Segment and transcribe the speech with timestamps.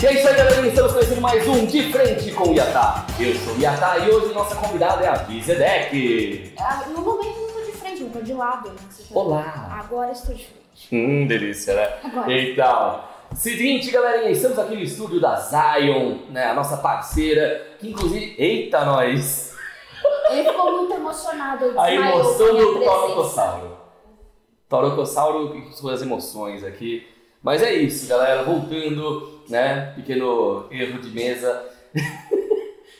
[0.00, 0.66] E é isso aí, galera.
[0.66, 3.04] Estamos conhecendo mais um De Frente com o Yatá.
[3.18, 6.52] Eu sou o Yatá e hoje nossa convidada é a Vizedek.
[6.58, 8.68] Ah, No momento eu não tô de frente, eu tô de lado.
[8.68, 8.76] Né?
[9.12, 9.78] Olá.
[9.80, 10.88] Agora estou de frente.
[10.92, 11.88] Hum, delícia, né?
[12.04, 12.32] Agora.
[12.32, 13.00] Então,
[13.34, 16.46] seguinte, galerinha, estamos aqui no estúdio da Zion, né?
[16.46, 19.54] A nossa parceira, que inclusive, eita, nós!
[20.30, 21.74] Ele ficou muito emocionado.
[21.78, 22.74] A emoção do.
[22.84, 23.78] Torocossauro.
[24.68, 27.06] Torocossauro com suas emoções aqui.
[27.42, 28.42] Mas é isso, galera.
[28.44, 29.92] Voltando, né?
[29.96, 31.64] Pequeno erro de mesa.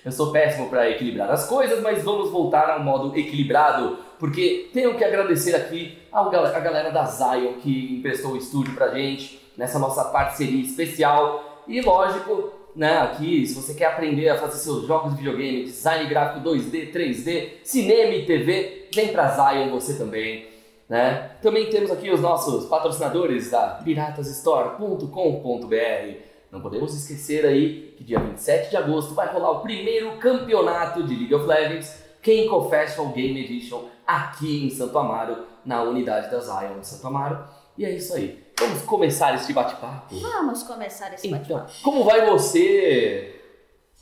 [0.04, 4.96] Eu sou péssimo para equilibrar as coisas, mas vamos voltar ao modo equilibrado, porque tenho
[4.96, 9.78] que agradecer aqui ao a galera da Zion que emprestou o estúdio pra gente nessa
[9.78, 11.64] nossa parceria especial.
[11.66, 16.08] E lógico, né, aqui, se você quer aprender a fazer seus jogos de videogame, design
[16.08, 20.46] gráfico 2D, 3D, cinema e TV, vem pra Zion você também.
[20.88, 21.32] Né?
[21.42, 26.27] Também temos aqui os nossos patrocinadores da piratasstore.com.br.
[26.50, 31.14] Não podemos esquecer aí que dia 27 de agosto vai rolar o primeiro campeonato de
[31.14, 36.80] League of Legends Kenko Festival Game Edition aqui em Santo Amaro, na unidade da Zion
[36.80, 37.44] de Santo Amaro.
[37.76, 38.42] E é isso aí.
[38.58, 40.14] Vamos começar este bate-papo?
[40.18, 41.70] Vamos começar esse bate-papo.
[41.70, 43.34] Então, como vai você?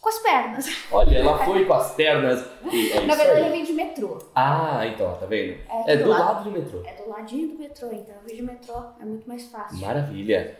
[0.01, 0.67] Com as pernas.
[0.93, 3.53] Olha, ela foi com as pernas e é Na verdade, eu aí.
[3.53, 4.19] vim de metrô.
[4.35, 5.59] Ah, então, tá vendo?
[5.69, 6.23] É, É do do lado.
[6.25, 6.81] lado do metrô.
[6.87, 8.77] É do ladinho do metrô, então eu vim de metrô.
[9.01, 9.79] É muito mais fácil.
[9.79, 10.57] Maravilha.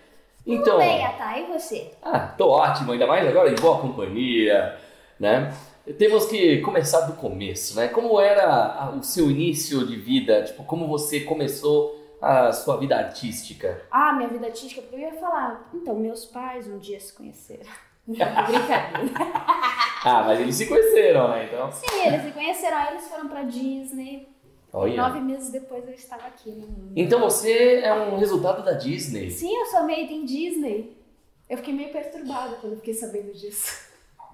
[0.47, 1.91] Tudo Então, bem, Atá, e você?
[2.03, 4.79] ah, tô ótimo, ainda mais agora em boa companhia,
[5.19, 5.53] né?
[5.99, 7.89] Temos que começar do começo, né?
[7.89, 10.43] Como era o seu início de vida?
[10.45, 13.83] Tipo, como você começou a sua vida artística?
[13.91, 15.69] Ah, minha vida artística, porque eu ia falar.
[15.75, 17.67] Então, meus pais um dia se conheceram.
[18.07, 19.13] Brincadeira.
[20.09, 21.47] Ah, mas eles se conheceram, né?
[21.47, 24.29] Então, Sim, eles se conheceram, aí eles foram pra Disney.
[24.77, 24.97] Olha.
[24.97, 26.93] Nove meses depois eu estava aqui no mundo.
[26.97, 29.31] Então você é um resultado da Disney.
[29.31, 30.97] Sim, eu sou made in Disney.
[31.49, 33.87] Eu fiquei meio perturbada quando fiquei sabendo disso.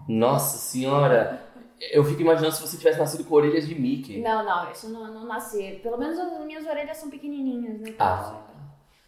[0.08, 1.42] Nossa senhora,
[1.90, 4.20] eu fico imaginando se você tivesse nascido com orelhas de Mickey.
[4.20, 5.80] Não, não, isso não, não nasci.
[5.82, 7.94] Pelo menos as minhas orelhas são pequenininhas, né?
[7.98, 8.40] Ah,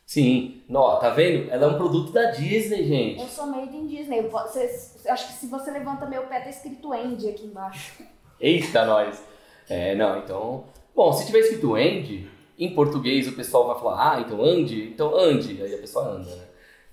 [0.04, 0.62] sim.
[0.69, 1.50] Nó, tá vendo?
[1.50, 3.22] Ela é um produto da Disney, gente.
[3.22, 4.22] Eu sou made in Disney.
[4.22, 8.03] Você, acho que se você levanta meu pé, tá escrito Andy aqui embaixo.
[8.38, 9.22] Eita, nós.
[9.69, 10.64] É, não, então.
[10.94, 12.28] Bom, se tiver escrito Andy,
[12.59, 15.60] em português o pessoal vai falar, ah, então Andy, então Andy.
[15.62, 16.44] Aí a pessoa anda, né?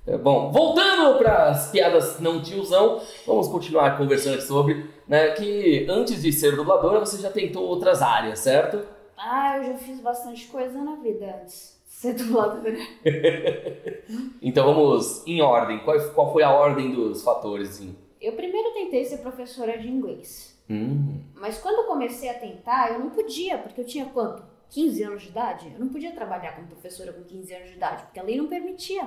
[0.07, 6.23] É, bom, voltando para as piadas não tiozão, vamos continuar conversando sobre, né, que antes
[6.23, 8.83] de ser dubladora você já tentou outras áreas, certo?
[9.15, 11.79] Ah, eu já fiz bastante coisa na vida antes.
[11.85, 12.75] de Ser dubladora.
[14.41, 15.79] Então vamos em ordem.
[15.79, 17.69] Qual, qual foi a ordem dos fatores?
[17.69, 17.95] Assim?
[18.19, 20.50] Eu primeiro tentei ser professora de inglês.
[20.69, 24.43] Hum, Mas quando eu comecei a tentar, eu não podia, porque eu tinha quanto?
[24.69, 25.71] 15 anos de idade?
[25.73, 28.47] Eu não podia trabalhar como professora com 15 anos de idade, porque a lei não
[28.47, 29.03] permitia.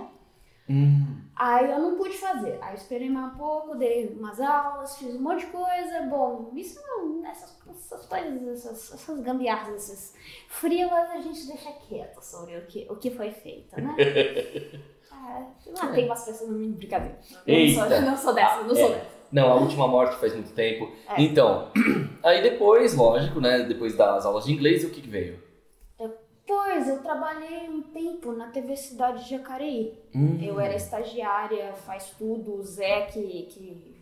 [0.69, 1.21] hum.
[1.37, 2.59] Aí eu não pude fazer.
[2.63, 6.03] Aí eu esperei mais um pouco, dei umas aulas, fiz um monte de coisa.
[6.09, 10.15] Bom, isso não, essas, essas coisas, essas, essas gambiarras, essas
[10.49, 13.97] frilas, a gente deixa quieto sobre o que, o que foi feito, né?
[15.11, 15.47] ah,
[15.81, 17.19] ah, tem umas pessoas no mínimo brincadeira.
[17.47, 18.81] Não sou, não sou dessa, não É.
[18.81, 19.14] sou dessa.
[19.35, 20.93] Não, a última morte faz muito tempo.
[21.09, 21.21] É.
[21.21, 21.73] Então,
[22.23, 23.65] aí depois, lógico, né?
[23.65, 25.43] Depois das aulas de inglês, o que, que veio?
[26.47, 29.99] Pois, eu trabalhei um tempo na TV Cidade de Jacareí.
[30.15, 30.39] Hum.
[30.41, 33.97] Eu era estagiária, faz tudo, o Zé que, que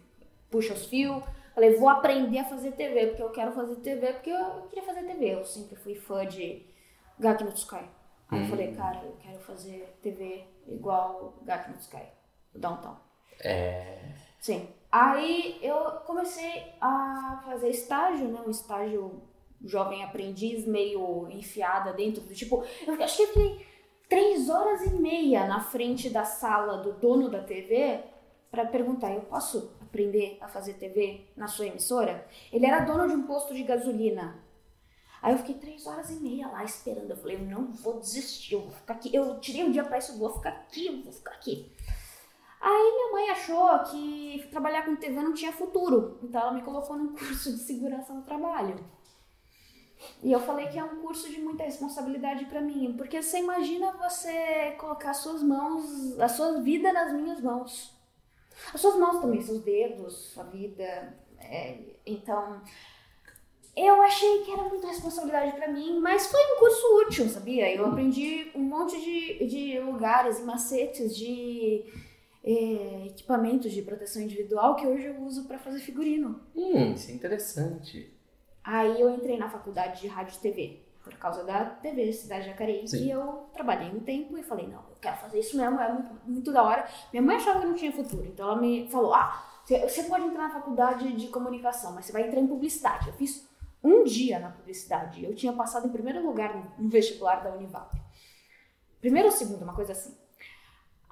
[0.50, 1.22] puxa os fios.
[1.54, 5.02] Falei, vou aprender a fazer TV, porque eu quero fazer TV, porque eu queria fazer
[5.04, 5.34] TV.
[5.34, 6.66] Eu sempre fui fã de
[7.18, 7.76] Gak no Sky.
[7.76, 8.48] Aí eu Hum.
[8.48, 12.02] falei, cara, eu quero fazer TV igual Gak no Sky,
[12.54, 12.96] Downtown.
[13.40, 13.98] É.
[14.40, 14.68] Sim.
[14.92, 18.42] Aí eu comecei a fazer estágio, né?
[18.46, 19.22] Um estágio
[19.64, 22.62] jovem aprendiz, meio enfiada dentro do tipo.
[22.86, 23.66] Eu acho que eu fiquei
[24.06, 28.04] três horas e meia na frente da sala do dono da TV
[28.50, 32.26] para perguntar: eu posso aprender a fazer TV na sua emissora?
[32.52, 34.44] Ele era dono de um posto de gasolina.
[35.22, 37.08] Aí eu fiquei três horas e meia lá esperando.
[37.08, 39.14] Eu falei, eu não vou desistir, eu vou ficar aqui.
[39.14, 41.72] Eu tirei um dia pra isso, eu vou ficar aqui, eu vou ficar aqui.
[42.62, 46.20] Aí minha mãe achou que trabalhar com TV não tinha futuro.
[46.22, 48.76] Então ela me colocou num curso de segurança no trabalho.
[50.22, 53.92] E eu falei que é um curso de muita responsabilidade pra mim, porque você imagina
[53.92, 57.92] você colocar suas mãos, a sua vida nas minhas mãos.
[58.72, 61.16] As suas mãos também, seus dedos, sua vida.
[61.38, 62.60] é, então,
[63.74, 67.74] eu achei que era muita responsabilidade pra mim, mas foi um curso útil, sabia?
[67.74, 71.84] Eu aprendi um monte de, de lugares e macetes de
[72.44, 76.40] é, equipamentos de proteção individual que hoje eu uso pra fazer figurino.
[76.54, 78.12] Hum, isso é interessante.
[78.64, 80.82] Aí eu entrei na faculdade de rádio e TV.
[81.02, 82.86] por causa da TV Cidade Jacareí.
[82.86, 83.06] Sim.
[83.06, 86.14] E eu trabalhei um tempo e falei, não, eu quero fazer isso mesmo, é muito,
[86.24, 86.86] muito da hora.
[87.12, 90.48] Minha mãe achava que não tinha futuro, então ela me falou, ah, você pode entrar
[90.48, 93.08] na faculdade de comunicação, mas você vai entrar em publicidade.
[93.08, 93.48] Eu fiz
[93.82, 95.24] um dia na publicidade.
[95.24, 97.96] Eu tinha passado em primeiro lugar no vestibular da Univap.
[99.00, 100.16] Primeiro ou segundo, uma coisa assim.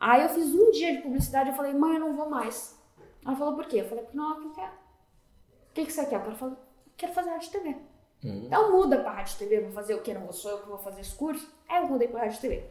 [0.01, 2.81] Aí eu fiz um dia de publicidade e falei, mãe, eu não vou mais.
[3.25, 3.83] Ela falou, por quê?
[3.83, 4.73] Eu falei, porque não é o que eu quero.
[4.73, 6.17] O que, que você quer?
[6.17, 6.57] Eu quero fazer,
[6.97, 7.77] quero fazer rádio TV.
[8.25, 8.43] Hum.
[8.47, 10.15] Então muda pra rádio TV, vou fazer o que?
[10.15, 11.53] Não vou, sou eu que vou fazer esse curso?
[11.69, 12.71] Aí eu mudei pra rádio TV.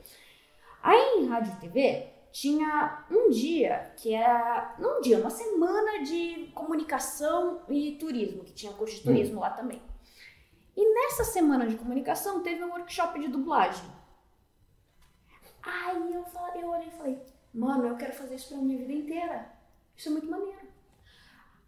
[0.82, 6.52] Aí em rádio TV tinha um dia que era, não um dia, uma semana de
[6.56, 9.82] comunicação e turismo, que tinha curso de turismo lá também.
[10.76, 13.99] E nessa semana de comunicação teve um workshop de dublagem.
[15.72, 17.20] Aí eu, falei, eu olhei e falei,
[17.54, 19.50] mano, eu quero fazer isso pra minha vida inteira.
[19.96, 20.58] Isso é muito maneiro.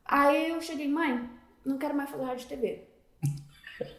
[0.05, 1.29] Aí eu cheguei, mãe,
[1.63, 2.87] não quero mais fazer rádio e TV.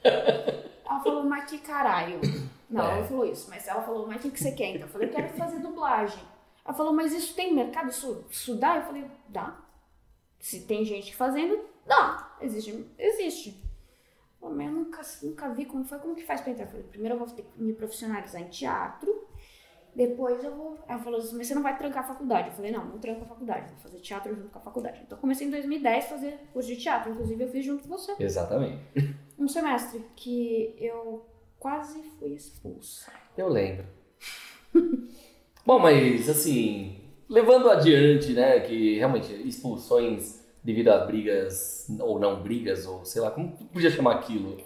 [0.05, 2.21] Ela falou, mas que caralho.
[2.69, 2.99] Não, É.
[2.99, 4.83] ela falou isso, mas ela falou, mas o que, que você quer então?
[4.87, 6.23] Eu falei, eu quero fazer dublagem.
[6.65, 7.91] Ela falou, mas isso tem mercado?
[7.91, 8.77] Isso, isso dá?
[8.77, 9.61] Eu falei, dá.
[10.39, 12.37] Se tem gente fazendo, dá.
[12.41, 12.87] Existe.
[12.99, 13.63] existe.
[14.41, 16.65] Pô, mas eu nunca, nunca vi como foi, como que faz pra entrar?
[16.65, 19.22] Eu falei, primeiro eu vou ter que me profissionalizar em teatro,
[19.95, 20.79] depois eu vou.
[20.89, 22.49] Ela falou assim, mas você não vai trancar a faculdade.
[22.49, 25.01] Eu falei, não, não tranco a faculdade, vou fazer teatro junto com a faculdade.
[25.05, 27.89] Então eu comecei em 2010 a fazer curso de teatro, inclusive eu fiz junto com
[27.91, 28.15] você.
[28.19, 28.81] Exatamente.
[29.39, 31.27] Um semestre que eu
[31.59, 33.13] quase fui expulsa.
[33.37, 33.87] Eu lembro.
[35.65, 42.87] Bom, mas assim, levando adiante, né, que realmente expulsões devido a brigas ou não brigas,
[42.87, 44.59] ou sei lá, como podia chamar aquilo?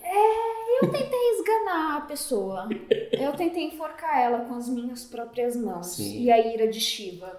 [0.83, 1.31] Eu tentei
[1.77, 2.69] a pessoa.
[3.13, 5.87] Eu tentei enforcar ela com as minhas próprias mãos.
[5.97, 6.23] Sim.
[6.23, 7.39] E a ira de Shiva.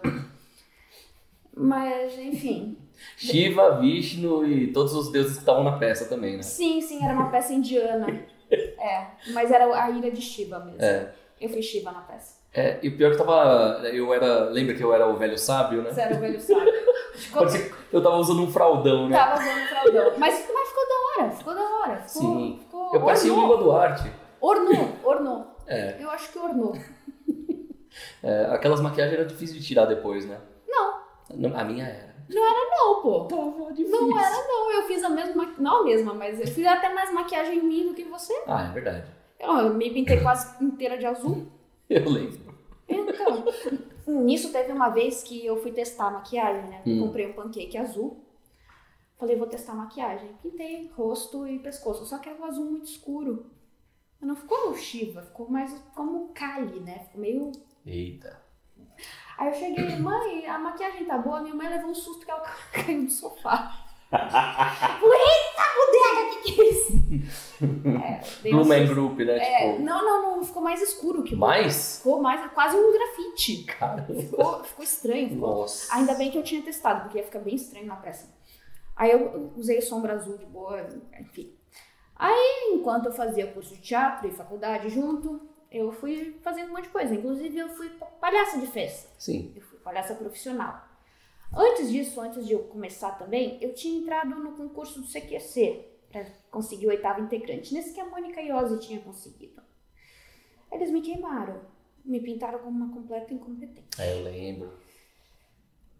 [1.56, 2.78] Mas, enfim.
[3.16, 6.44] Shiva, Vishnu e todos os deuses que estavam na peça também, né?
[6.44, 8.07] Sim, sim, era uma peça indiana.
[8.50, 10.81] É, mas era a ira de Shiva mesmo.
[10.81, 11.12] É.
[11.40, 12.38] Eu fui Shiva na peça.
[12.54, 13.81] É, e o pior que tava.
[13.94, 14.50] Eu era.
[14.50, 15.92] Lembra que eu era o velho sábio, né?
[15.92, 16.74] Você era o velho sábio.
[17.13, 17.48] Ficou,
[17.92, 19.18] eu tava usando um fraldão, né?
[19.18, 20.13] tava usando fraldão.
[20.18, 21.98] Mas, mas ficou da hora, ficou da hora.
[21.98, 22.60] Ficou, Sim.
[22.62, 23.42] Ficou, Eu parecia o.
[23.42, 24.12] Lima Duarte.
[24.42, 25.56] Ornou, ornou.
[25.68, 26.74] É, Eu acho que ornou.
[28.24, 30.39] é, aquelas maquiagens eram difíceis de tirar depois, né?
[30.68, 31.01] Não,
[31.36, 32.16] Não, A minha era.
[32.30, 33.25] não, pô.
[33.25, 34.01] Tava difícil.
[34.07, 34.72] Não era, não.
[34.72, 35.45] Eu fiz a mesma.
[35.57, 38.34] Não a mesma, mas eu fiz até mais maquiagem em mim do que você.
[38.48, 39.10] Ah, é verdade.
[39.39, 41.45] Eu me pintei quase inteira de azul.
[41.90, 42.54] Eu lembro.
[42.90, 43.45] Então,
[44.24, 46.81] nisso teve uma vez que eu fui testar a maquiagem, né?
[46.86, 47.00] Hum.
[47.00, 48.25] Comprei um pancake azul.
[49.18, 50.30] Falei, vou testar a maquiagem.
[50.44, 52.06] Pintei rosto e pescoço.
[52.06, 53.45] Só que era um azul muito escuro.
[54.22, 57.00] Não ficou Shiva, ficou mais como Kali, né?
[57.06, 57.52] Ficou meio.
[57.86, 58.42] Eita.
[59.38, 61.42] Aí eu cheguei, mãe, a maquiagem tá boa.
[61.42, 62.42] Minha mãe levou um susto que ela
[62.74, 63.84] caiu no sofá.
[64.12, 66.88] Eita, bodega, o que, que é isso?
[67.60, 68.88] É, dei um.
[68.88, 69.38] Group, né?
[69.38, 69.84] É, Tipo.
[69.84, 71.98] não, não, não, ficou mais escuro que o Mais?
[71.98, 73.64] Ficou mais, quase um grafite.
[73.64, 74.14] Caramba.
[74.14, 75.30] Ficou, ficou estranho.
[75.30, 75.62] Ficou.
[75.62, 75.96] Nossa.
[75.96, 78.31] Ainda bem que eu tinha testado, porque ia ficar bem estranho na peça.
[78.96, 80.88] Aí eu usei sombra azul de boa,
[81.19, 81.52] enfim.
[82.16, 82.56] Aí,
[82.88, 86.89] enquanto eu fazia curso de teatro e faculdade junto, eu fui fazendo um monte de
[86.89, 87.13] coisa.
[87.13, 87.89] Inclusive, eu fui
[88.22, 89.10] palhaça de festa.
[89.19, 89.51] Sim.
[89.54, 90.88] Eu fui palhaça profissional.
[91.54, 96.25] Antes disso, antes de eu começar também, eu tinha entrado no concurso do CQC para
[96.50, 97.74] conseguir o oitavo integrante.
[97.74, 99.62] Nesse que a Mônica Iose tinha conseguido.
[100.72, 101.60] Eles me queimaram.
[102.06, 104.02] Me pintaram como uma completa incompetente.
[104.02, 104.71] É, eu lembro.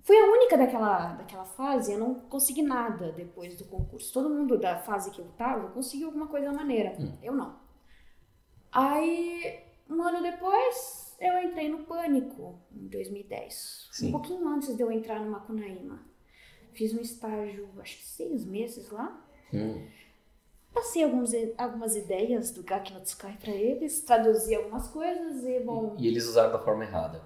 [0.08, 4.14] Fui a única daquela, daquela fase, eu não consegui nada depois do concurso.
[4.14, 6.96] Todo mundo da fase que eu tava conseguiu alguma coisa maneira.
[6.98, 7.18] Hum.
[7.22, 7.60] Eu não.
[8.72, 9.60] Aí,
[9.90, 13.90] um ano depois, eu entrei no Pânico, em 2010.
[13.92, 14.08] Sim.
[14.08, 16.00] Um pouquinho antes de eu entrar no Macunaíma.
[16.72, 19.22] Fiz um estágio, acho que seis meses lá.
[19.54, 19.86] Hum.
[20.74, 25.98] Passei alguns, algumas ideias do Gak no Sky pra eles, traduzi algumas coisas e, bom,
[26.00, 27.22] E eles usaram da forma errada.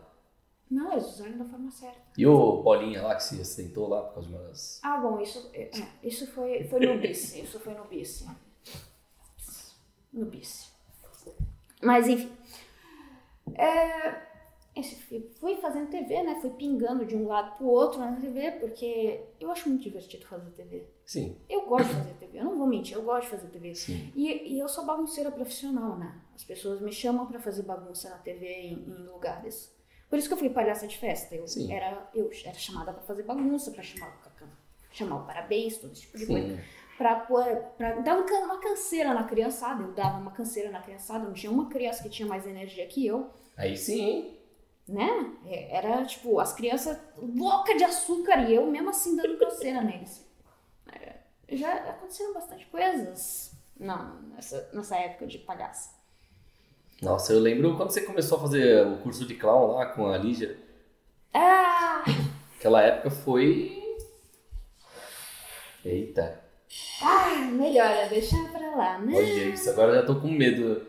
[0.71, 1.99] Não, eles usaram da forma certa.
[2.17, 4.79] E o Bolinha lá que se aceitou lá por causa de umas.
[4.81, 7.35] Ah, bom, isso, é, é, isso foi, foi no bis.
[7.35, 8.25] Isso foi no bis.
[10.13, 10.71] No bis.
[11.81, 12.31] Mas, enfim.
[13.55, 14.21] É,
[15.39, 16.39] fui fazendo TV, né?
[16.39, 20.51] Fui pingando de um lado pro outro na TV, porque eu acho muito divertido fazer
[20.51, 20.87] TV.
[21.05, 23.75] Sim, Eu gosto de fazer TV, eu não vou mentir, eu gosto de fazer TV.
[23.75, 24.11] sim.
[24.15, 26.21] E, e eu sou bagunceira profissional, né?
[26.33, 29.75] As pessoas me chamam pra fazer bagunça na TV em, em lugares.
[30.11, 31.33] Por isso que eu fui palhaça de festa.
[31.33, 31.71] Eu Sim.
[31.73, 34.45] era, eu era chamada pra fazer bagunça, pra chamar, o ca-
[34.91, 36.55] chamar o parabéns, todo esse tipo de coisa.
[36.57, 36.61] Sim.
[36.97, 39.81] Pra, pôr- pra dar um uma canseira na criançada.
[39.81, 41.23] Eu dava uma canseira na criançada.
[41.23, 44.37] Não tinha uma criança que tinha mais energia que eu, Aí sim.
[44.87, 45.33] né?
[45.45, 50.29] É, Era tipo, as crianças loucas de açúcar e eu mesmo assim dando canseira neles.
[50.91, 51.15] É,
[51.55, 55.89] já aconteceram bastante coisas não, nessa, nessa época de palhaça.
[57.01, 60.17] Nossa, eu lembro quando você começou a fazer o curso de clown lá com a
[60.17, 60.57] Lígia.
[61.33, 62.03] Ah,
[62.57, 63.79] Aquela época foi.
[65.83, 66.39] Eita,
[67.01, 69.13] ah, melhor é deixar pra lá, né?
[69.15, 70.85] olha isso, agora eu já tô com medo.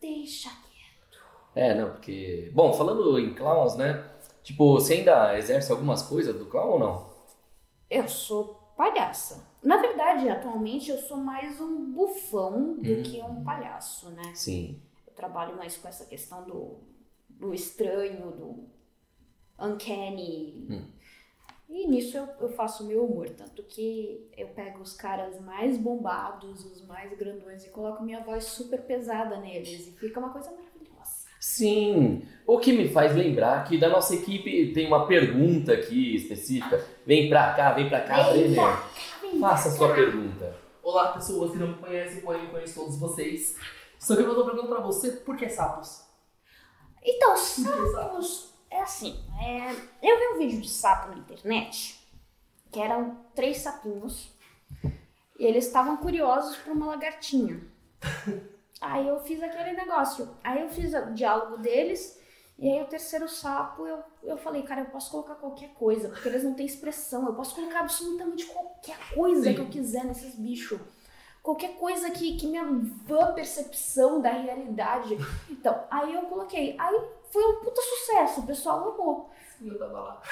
[0.00, 1.20] Deixa quieto.
[1.56, 2.48] É, não, porque.
[2.54, 4.04] Bom, falando em clowns, né?
[4.44, 7.10] Tipo, você ainda exerce algumas coisas do clown ou não?
[7.90, 9.44] Eu sou palhaça.
[9.62, 13.02] Na verdade, atualmente eu sou mais um bufão do Hum.
[13.02, 14.30] que um palhaço, né?
[14.34, 14.80] Sim.
[15.14, 16.80] Trabalho mais com essa questão do,
[17.28, 18.68] do estranho, do
[19.58, 20.66] uncanny.
[20.70, 20.94] Hum.
[21.68, 23.30] E nisso eu, eu faço o meu humor.
[23.30, 28.44] Tanto que eu pego os caras mais bombados, os mais grandões, e coloco minha voz
[28.44, 29.88] super pesada neles.
[29.88, 31.24] E fica uma coisa maravilhosa.
[31.40, 36.84] Sim, o que me faz lembrar que da nossa equipe tem uma pergunta aqui específica.
[37.06, 38.78] Vem pra cá, vem pra cá, Brenner.
[39.40, 40.56] Faça a sua pergunta.
[40.82, 43.56] Olá, pessoas que não me conhecem, conheço todos vocês.
[44.04, 46.04] Só que eu vou perguntar pra você, por que sapos?
[47.02, 48.52] Então, sapos.
[48.70, 51.98] É assim, é, eu vi um vídeo de sapo na internet
[52.70, 54.30] que eram três sapinhos
[55.38, 57.62] e eles estavam curiosos por uma lagartinha.
[58.78, 60.36] Aí eu fiz aquele negócio.
[60.42, 62.20] Aí eu fiz o diálogo deles
[62.58, 66.28] e aí o terceiro sapo eu, eu falei, cara, eu posso colocar qualquer coisa, porque
[66.28, 67.26] eles não têm expressão.
[67.26, 69.54] Eu posso colocar absolutamente qualquer coisa Sim.
[69.54, 70.80] que eu quiser nesses bichos.
[71.44, 72.58] Qualquer coisa que, que me
[73.06, 75.14] vã percepção da realidade.
[75.50, 76.74] Então, aí eu coloquei.
[76.78, 79.28] Aí foi um puta sucesso, o pessoal amou.
[79.60, 80.22] Eu tava lá.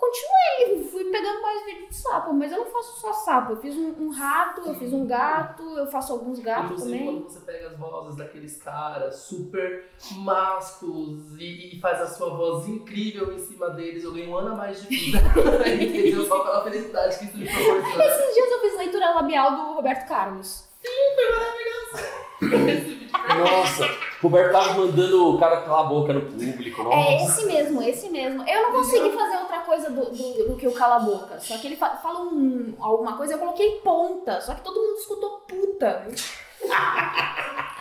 [0.00, 3.52] Continuei, fui pegando mais vídeo de sapo, mas eu não faço só sapo.
[3.52, 7.20] Eu fiz um, um rato, eu fiz um gato, eu faço alguns gatos Inclusive, também.
[7.20, 12.66] quando você pega as vozes daqueles caras super másculos e, e faz a sua voz
[12.66, 15.18] incrível em cima deles, eu ganho um ano a mais de vida.
[15.68, 16.24] Entendeu?
[16.24, 18.04] Só pela felicidade que isso me proporciona.
[18.04, 20.64] Esses dias eu fiz leitura labial do Roberto Carlos.
[22.40, 23.84] Esse vídeo Nossa,
[24.22, 26.82] Roberto tava mandando o cara calar a boca no público.
[26.82, 26.96] Nossa.
[26.96, 28.46] É esse mesmo, esse mesmo.
[28.46, 31.40] Eu não consegui fazer outra coisa do, do, do que o cala a boca.
[31.40, 34.40] Só que ele fa fala um, alguma coisa, eu coloquei ponta.
[34.42, 36.06] Só que todo mundo escutou puta.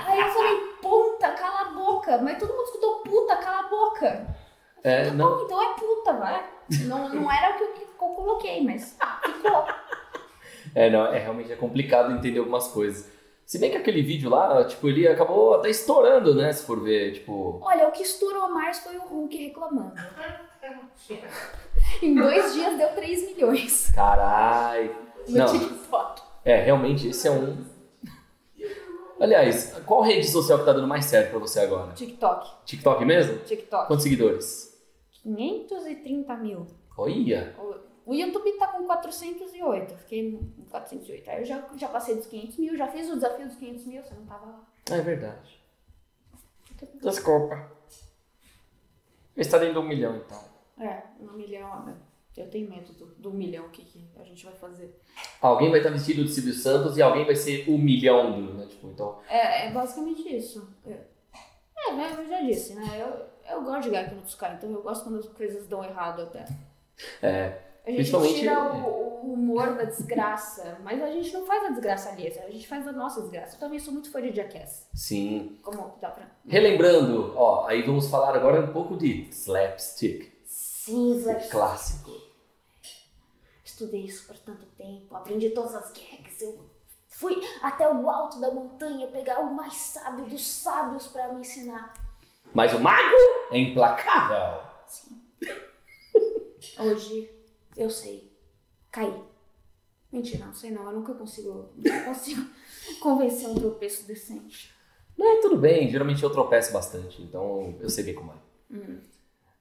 [0.07, 2.17] Aí eu falei, ponta, cala a boca.
[2.19, 4.27] Mas todo mundo escutou puta, cala a boca.
[4.81, 5.37] É, não.
[5.37, 6.45] Bom, então é puta, vai.
[6.85, 9.65] Não, não era o que eu, que eu coloquei, mas ficou.
[10.73, 13.18] É, não, é realmente é complicado entender algumas coisas.
[13.49, 16.53] Se bem que aquele vídeo lá, tipo, ele acabou até estourando, né?
[16.53, 17.59] Se for ver, tipo.
[17.63, 19.95] Olha, o que estourou mais foi o Hulk reclamando.
[22.03, 24.95] Em dois dias deu 3 milhões Carai.
[25.27, 25.47] no Não.
[25.47, 26.21] TikTok.
[26.45, 27.65] É, realmente, esse é um.
[29.19, 31.93] Aliás, qual rede social que tá dando mais certo pra você agora?
[31.93, 33.39] TikTok, TikTok mesmo?
[33.39, 33.87] TikTok.
[33.87, 34.79] Quantos seguidores?
[35.23, 36.67] 530 mil.
[36.95, 37.55] Olha!
[38.09, 41.29] O- YouTube tá com 408, eu fiquei com 408.
[41.29, 44.03] Aí eu já, já passei dos 500 mil, já fiz o desafio dos 500 mil,
[44.03, 44.67] você não tava lá.
[44.91, 45.59] É verdade.
[47.01, 47.71] Desculpa.
[49.35, 50.43] Está dentro de um milhão, então.
[50.79, 51.93] É, um milhão,
[52.35, 54.99] eu tenho medo do, do milhão, o que, que a gente vai fazer.
[55.41, 58.65] Alguém vai estar vestido de Silvio Santos e alguém vai ser o milhão do, né?
[58.65, 59.19] Tipo, então.
[59.29, 60.67] É, é basicamente isso.
[60.85, 60.97] É,
[61.77, 62.83] é, né, eu já disse, né?
[62.97, 65.83] Eu, eu gosto de ganhar aqui no Tuscar, então eu gosto quando as coisas dão
[65.83, 66.45] errado até.
[67.21, 67.68] É.
[67.89, 71.69] A gente Principalmente- tira o, o humor da desgraça, mas a gente não faz a
[71.69, 73.55] desgraça ali, a gente faz a nossa desgraça.
[73.55, 74.87] Eu também sou muito fã de Jackass.
[74.93, 75.57] Sim.
[75.63, 76.29] Como dá pra.
[76.47, 80.31] Relembrando, ó, aí vamos falar agora um pouco de slapstick.
[80.45, 81.33] Sim, Zé.
[81.49, 82.11] Clássico.
[83.65, 86.41] Estudei isso por tanto tempo, aprendi todas as gags.
[86.43, 86.69] Eu
[87.07, 91.91] fui até o alto da montanha pegar o mais sábio dos sábios pra me ensinar.
[92.53, 93.15] Mas o mago
[93.51, 94.61] é implacável.
[94.85, 95.19] Sim.
[96.79, 97.38] Hoje
[97.79, 98.31] eu sei.
[98.91, 99.13] Caí.
[100.11, 100.85] Mentira, não sei não.
[100.85, 102.45] Eu nunca consigo, nunca consigo
[102.99, 104.73] convencer um tropeço decente.
[105.17, 108.35] Mas tudo bem, geralmente eu tropeço bastante, então eu sei bem como é.
[108.73, 108.99] Hum.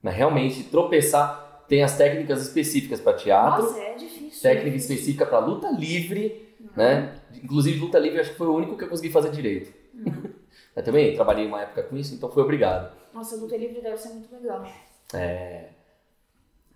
[0.00, 4.40] Mas realmente, tropeçar tem as técnicas específicas para teatro, Nossa, é difícil.
[4.40, 7.20] técnica específica para luta livre, né?
[7.42, 9.72] Inclusive, luta livre acho que foi o único que eu consegui fazer direito.
[10.74, 12.96] eu também trabalhei uma época com isso, então fui obrigado.
[13.12, 14.64] Nossa, luta livre deve ser muito legal.
[15.12, 15.70] É...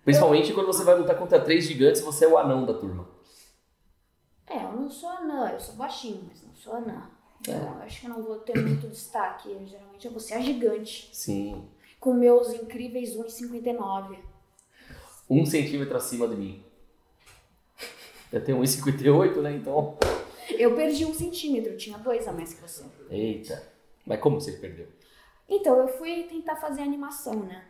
[0.03, 3.07] Principalmente quando você vai lutar contra três gigantes e você é o anão da turma.
[4.47, 7.09] É, eu não sou anã, eu sou baixinho, mas não sou anã.
[7.41, 7.57] Então, É.
[7.79, 9.49] eu acho que eu não vou ter muito destaque.
[9.51, 11.09] Eu, geralmente eu vou ser a gigante.
[11.13, 11.67] Sim.
[11.99, 14.17] Com meus incríveis 1,59.
[15.29, 16.63] Um centímetro acima de mim.
[18.31, 19.55] Eu tenho 1,58, né?
[19.55, 19.97] Então.
[20.49, 22.83] Eu perdi um centímetro, eu tinha dois a mais que você.
[23.09, 23.71] Eita.
[24.05, 24.87] Mas como você perdeu?
[25.47, 27.65] Então, eu fui tentar fazer animação, né?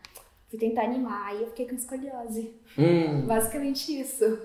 [0.54, 2.54] Fui tentar animar e eu fiquei com escoliose.
[2.78, 3.26] Hum.
[3.26, 4.40] Basicamente isso.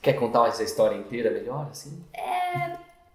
[0.00, 2.00] Quer contar essa história inteira melhor, assim?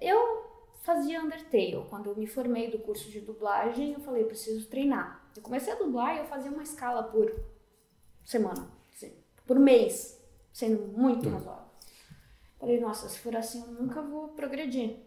[0.02, 0.44] Eu
[0.84, 1.86] fazia Undertale.
[1.90, 5.26] Quando eu me formei do curso de dublagem, eu falei, preciso treinar.
[5.38, 7.34] Eu comecei a dublar e eu fazia uma escala por
[8.26, 9.14] semana, assim,
[9.46, 11.64] por mês, sendo muito razoável.
[12.60, 14.98] Falei, nossa, se for assim eu nunca vou progredir.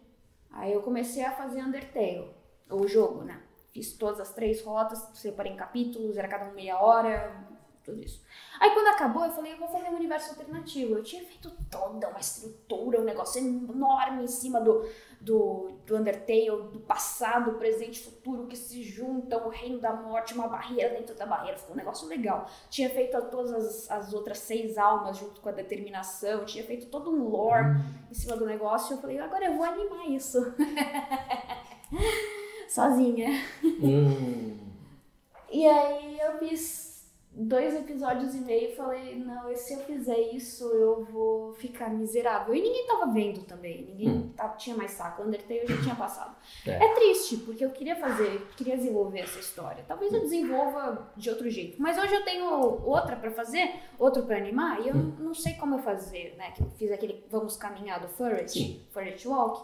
[0.49, 2.31] Aí eu comecei a fazer Undertale,
[2.67, 3.43] o jogo, né?
[3.71, 7.51] Fiz todas as três rotas, separei em capítulos, era cada um meia hora,
[7.83, 8.23] tudo isso.
[8.59, 10.95] Aí quando acabou, eu falei, eu vou fazer um universo alternativo.
[10.95, 14.87] Eu tinha feito toda uma estrutura, um negócio enorme em cima do,
[15.19, 20.33] do, do Undertale, do passado, presente e futuro que se juntam, o reino da morte,
[20.33, 21.57] uma barreira dentro da barreira.
[21.57, 22.47] Ficou um negócio legal.
[22.69, 27.09] Tinha feito todas as, as outras seis almas junto com a determinação, tinha feito todo
[27.09, 28.95] um lore em cima do negócio.
[28.95, 30.39] Eu falei, agora eu vou animar isso.
[32.75, 33.29] Sozinha.
[33.63, 34.57] Hum.
[35.51, 40.63] E aí eu fiz dois episódios e meio e falei, não, se eu fizer isso,
[40.65, 42.55] eu vou ficar miserável.
[42.55, 45.23] E ninguém tava vendo também, ninguém tava- tinha mais saco.
[45.23, 46.33] Undertale eu já tinha passado.
[46.65, 46.71] É.
[46.71, 46.93] É.
[46.93, 49.83] triste, porque eu queria fazer, queria desenvolver essa história.
[49.85, 51.81] Talvez eu desenvolva de outro jeito.
[51.81, 52.45] Mas hoje eu tenho
[52.85, 55.13] outra pra fazer, outro pra animar, e eu Hum.
[55.19, 56.51] não sei como eu fazer, né?
[56.51, 58.07] Que eu fiz aquele Vamos Caminhar do
[58.47, 58.81] Sim.
[58.91, 59.61] Furret Walk.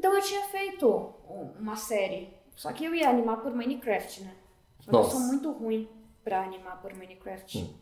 [0.00, 0.88] Então eu tinha feito
[1.28, 4.34] um- uma série, só que eu ia animar por Minecraft, né?
[4.80, 5.08] Só que Nossa.
[5.14, 5.86] eu sou muito ruim
[6.24, 7.58] pra animar por Minecraft.
[7.58, 7.74] Hum.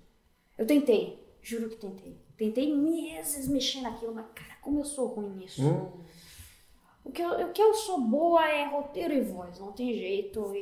[0.58, 2.18] Eu tentei, juro que tentei.
[2.37, 5.62] Tentei meses mexer naquilo, mas cara, como eu sou ruim nisso.
[5.64, 5.92] Hum.
[7.04, 10.52] O, que eu, o que eu sou boa é roteiro e voz, não tem jeito,
[10.56, 10.58] e,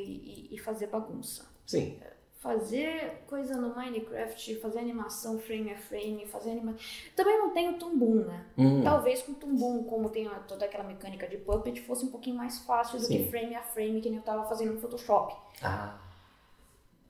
[0.51, 1.51] e- e fazer bagunça.
[1.65, 1.99] Sim.
[2.37, 6.79] Fazer coisa no Minecraft, fazer animação frame a frame, fazer animação.
[7.17, 8.47] Também não tenho tumbum, né?
[8.59, 8.83] Hum.
[8.85, 12.99] Talvez com tumbum, como tem toda aquela mecânica de puppet, fosse um pouquinho mais fácil
[12.99, 13.25] do Sim.
[13.25, 15.35] que frame a frame, que nem eu tava fazendo no Photoshop.
[15.63, 15.99] Ah.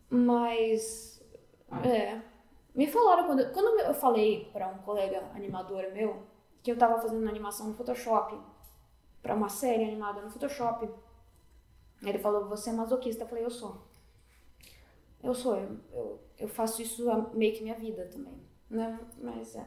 [0.08, 1.20] Mas.
[1.84, 2.20] É.
[2.74, 3.52] Me falaram quando.
[3.52, 6.22] Quando eu falei pra um colega animador meu
[6.62, 8.38] que eu tava fazendo animação no Photoshop,
[9.22, 10.88] pra uma série animada no Photoshop,
[12.02, 13.24] ele falou: Você é masoquista?
[13.24, 13.82] Eu falei: Eu sou.
[15.22, 18.34] Eu sou, eu, eu, eu faço isso meio que minha vida também.
[18.70, 18.98] Né?
[19.18, 19.66] Mas é.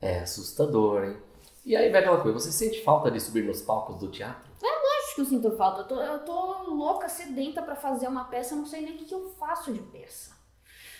[0.00, 1.16] É assustador, hein?
[1.64, 4.50] E aí vai aquela coisa, você sente falta de subir nos palcos do teatro?
[5.12, 5.82] Acho que eu sinto falta.
[5.82, 8.96] Eu tô, eu tô louca, sedenta pra fazer uma peça, eu não sei nem o
[8.98, 10.34] que, que eu faço de peça.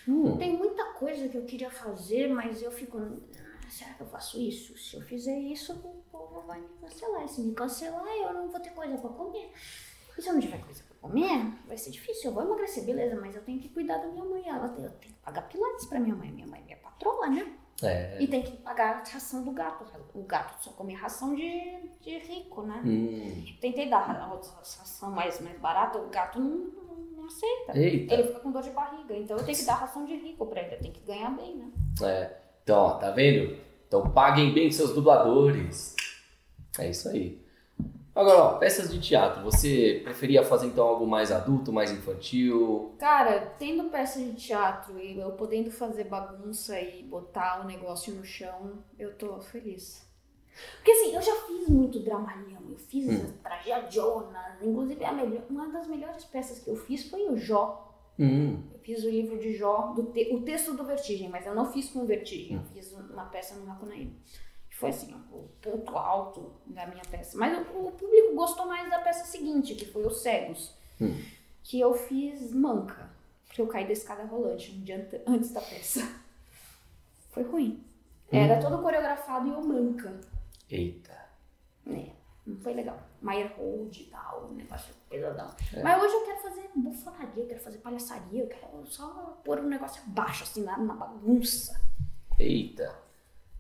[0.06, 0.36] Hum.
[0.36, 2.98] Tem muita coisa que eu queria fazer, mas eu fico.
[2.98, 4.76] "Ah, Será que eu faço isso?
[4.76, 7.26] Se eu fizer isso, o povo vai me cancelar.
[7.26, 9.50] Se me cancelar, eu não vou ter coisa pra comer.
[10.18, 12.30] Se eu não tiver coisa pra comer, vai ser difícil.
[12.30, 14.48] Eu vou emagrecer, beleza, mas eu tenho que cuidar da minha mãe.
[14.48, 16.30] Ela tem, eu tenho que pagar pilates pra minha mãe.
[16.30, 17.52] Minha mãe é minha patroa, né?
[17.82, 18.22] É.
[18.22, 19.84] E tem que pagar a ração do gato.
[20.14, 22.80] O gato só come ração de, de rico, né?
[22.84, 23.44] Hum.
[23.60, 27.76] Tentei dar a ração mais, mais barata, o gato não, não, não aceita.
[27.76, 28.14] Eita.
[28.14, 30.60] Ele fica com dor de barriga, então eu tenho que dar ração de rico pra
[30.60, 31.70] ele, eu tenho que ganhar bem, né?
[32.02, 32.36] É.
[32.62, 33.58] Então, ó, tá vendo?
[33.88, 35.96] Então paguem bem seus dubladores.
[36.78, 37.41] É isso aí.
[38.14, 42.94] Agora, ó, peças de teatro, você preferia fazer então algo mais adulto, mais infantil?
[42.98, 48.22] Cara, tendo peça de teatro e eu podendo fazer bagunça e botar o negócio no
[48.24, 50.06] chão, eu tô feliz.
[50.76, 53.32] Porque assim, eu já fiz muito dramalhão, eu fiz Hum.
[53.42, 57.88] tragediona, inclusive a melhor, uma das melhores peças que eu fiz foi o Jó.
[58.18, 58.62] Hum.
[58.74, 61.88] Eu fiz o livro de Jó, te- o texto do Vertigem, mas eu não fiz
[61.88, 62.60] com Vertigem, Hum.
[62.60, 64.12] eu fiz uma peça no Macunaíma.
[64.82, 67.38] Foi assim, o ponto alto da minha peça.
[67.38, 71.20] Mas o, o público gostou mais da peça seguinte, que foi Os Cegos, Hum.
[71.62, 73.08] que eu fiz manca,
[73.46, 76.00] porque eu caí da escada rolante um dia ante- antes da peça.
[77.30, 77.82] Foi ruim.
[78.30, 80.18] Era todo coreografado e eu manca.
[80.70, 81.12] Eita.
[81.86, 82.10] É,
[82.46, 82.98] não foi legal.
[83.20, 85.50] Meyer Hold e tal, um negócio pesadão.
[85.74, 85.82] É.
[85.82, 89.68] Mas hoje eu quero fazer bufonaria, eu quero fazer palhaçaria, eu quero só pôr um
[89.68, 91.80] negócio abaixo, assim, na, na bagunça.
[92.38, 92.94] Eita.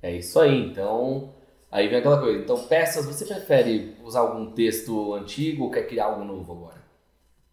[0.02, 1.32] É isso aí, então.
[1.70, 2.38] Aí vem aquela coisa.
[2.38, 6.82] Então, peças, você prefere usar algum texto antigo ou quer criar algo novo agora?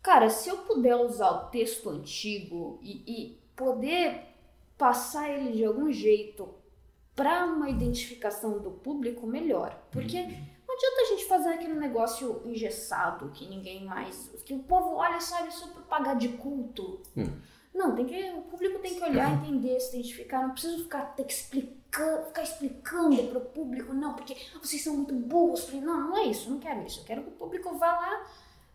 [0.02, 4.24] Cara, se eu puder usar o texto antigo e, e poder
[4.78, 6.50] passar ele de algum jeito
[7.16, 9.78] para uma identificação do público, melhor.
[9.92, 14.32] Porque não adianta a gente fazer aquele negócio engessado que ninguém mais.
[14.46, 17.02] que o povo olha sabe só para pagar de culto.
[17.18, 17.28] Hum.
[17.74, 20.44] Não, tem que, o público tem que olhar, entender, se identificar.
[20.44, 25.14] Não preciso ficar ter que explicar, ficar explicando pro público, não, porque vocês são muito
[25.14, 25.72] burros.
[25.74, 27.02] Não, não é isso, não quero isso.
[27.02, 28.26] Eu quero que o público vá lá,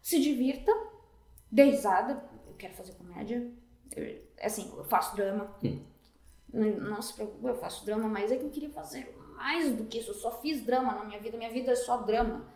[0.03, 0.73] se divirta,
[1.51, 2.25] dê risada.
[2.47, 3.51] Eu quero fazer comédia.
[3.95, 5.55] Eu, assim, eu faço drama.
[5.63, 5.81] Hum.
[6.53, 9.85] Não, não se preocupe, eu faço drama, mas é que eu queria fazer mais do
[9.87, 10.11] que isso.
[10.11, 12.47] Eu só fiz drama na minha vida, minha vida é só drama.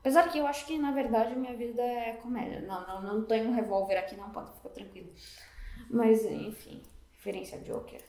[0.00, 2.60] Apesar que eu acho que, na verdade, minha vida é comédia.
[2.60, 5.12] Não, não, não tenho um revólver aqui, não, pode ficar tranquilo.
[5.90, 6.82] Mas, enfim,
[7.12, 8.02] referência a Joker.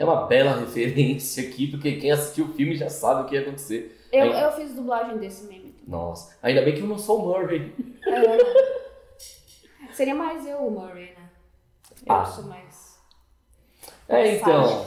[0.00, 3.42] É uma bela referência aqui, porque quem assistiu o filme já sabe o que ia
[3.42, 4.00] acontecer.
[4.10, 5.84] Eu, Aí- eu fiz dublagem desse meme também.
[5.86, 7.74] Nossa, ainda bem que eu não sou o Murray.
[8.06, 9.92] É.
[9.92, 11.28] Seria mais eu, o Murray, né?
[12.06, 12.24] Eu Ah.
[12.24, 12.98] sou mais.
[14.08, 14.86] É, então.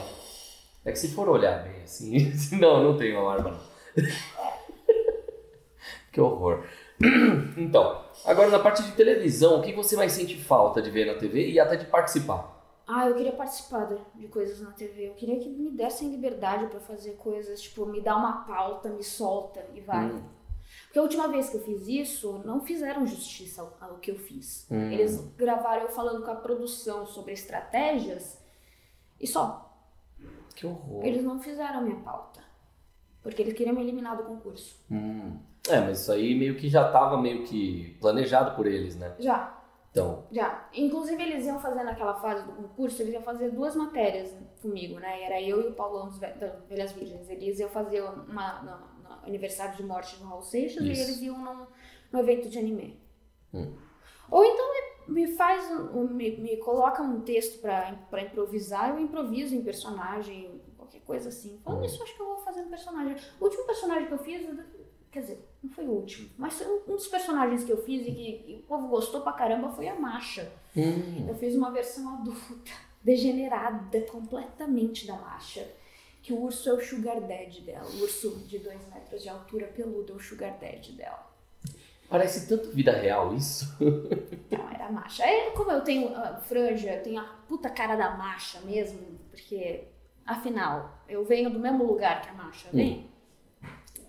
[0.83, 2.33] É que se for olhar bem assim.
[2.59, 3.59] não, não tem uma arma, não.
[6.11, 6.63] que horror.
[7.57, 11.13] Então, agora na parte de televisão, o que você mais sente falta de ver na
[11.15, 12.52] TV e até de participar?
[12.95, 15.09] Ah, eu queria participar de, coisas na TV.
[15.09, 19.03] Eu queria que me dessem liberdade pra fazer coisas, tipo, me dá uma pauta, me
[19.03, 20.11] solta e vai.
[20.11, 20.21] Hum.
[20.85, 24.15] Porque a última vez que eu fiz isso, não fizeram justiça ao, ao que eu
[24.15, 24.67] fiz.
[24.69, 24.91] Hum.
[24.91, 28.39] Eles gravaram eu falando com a produção sobre estratégias
[29.19, 29.75] e só.
[30.55, 31.03] Que horror.
[31.03, 32.41] Eles não fizeram a minha pauta.
[33.23, 34.79] Porque eles queriam me eliminar do concurso.
[34.91, 35.39] Hum.
[35.67, 39.15] É, mas isso aí meio que já tava meio que planejado por eles, né?
[39.17, 39.62] Já,
[39.93, 40.67] Então, já.
[40.73, 45.21] Inclusive, eles iam fazer naquela fase do concurso, eles iam fazer duas matérias comigo, né?
[45.21, 47.29] Era eu e o Paulão dos Velhas Virgens.
[47.29, 48.91] Eles iam fazer uma
[49.23, 50.99] aniversário de morte do Raul Seixas Isso.
[50.99, 51.67] e eles iam num,
[52.11, 52.99] num evento de anime.
[53.53, 53.75] Hum.
[54.31, 54.65] Ou então
[55.07, 60.59] me, me faz, me, me coloca um texto pra, pra improvisar, eu improviso em personagem,
[60.75, 61.59] qualquer coisa assim.
[61.63, 61.85] Falando Hum.
[61.85, 63.15] isso, acho que eu vou fazer um personagem.
[63.39, 64.41] O último personagem que eu fiz,
[65.13, 68.45] quer dizer, não foi o último, mas um dos personagens que eu fiz e que
[68.51, 70.51] e o povo gostou pra caramba foi a Masha.
[70.75, 72.71] hum, Eu fiz uma versão adulta,
[73.03, 75.65] degenerada completamente da Masha.
[76.21, 77.85] Que o urso é o sugar daddy dela.
[77.85, 81.29] O urso de 2 metros de altura, peludo, é o sugar daddy dela.
[82.09, 83.65] parece tanto vida real isso.
[84.49, 85.23] Não, era Masha.
[85.25, 88.99] É, como eu tenho a franja, eu tenho a puta cara da Masha mesmo,
[89.29, 89.83] porque,
[90.25, 93.09] afinal, eu venho do mesmo lugar que a Masha vem.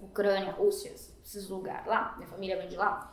[0.04, 3.12] Ucrânia, Rússia, esses lugares lá, minha família vem de lá.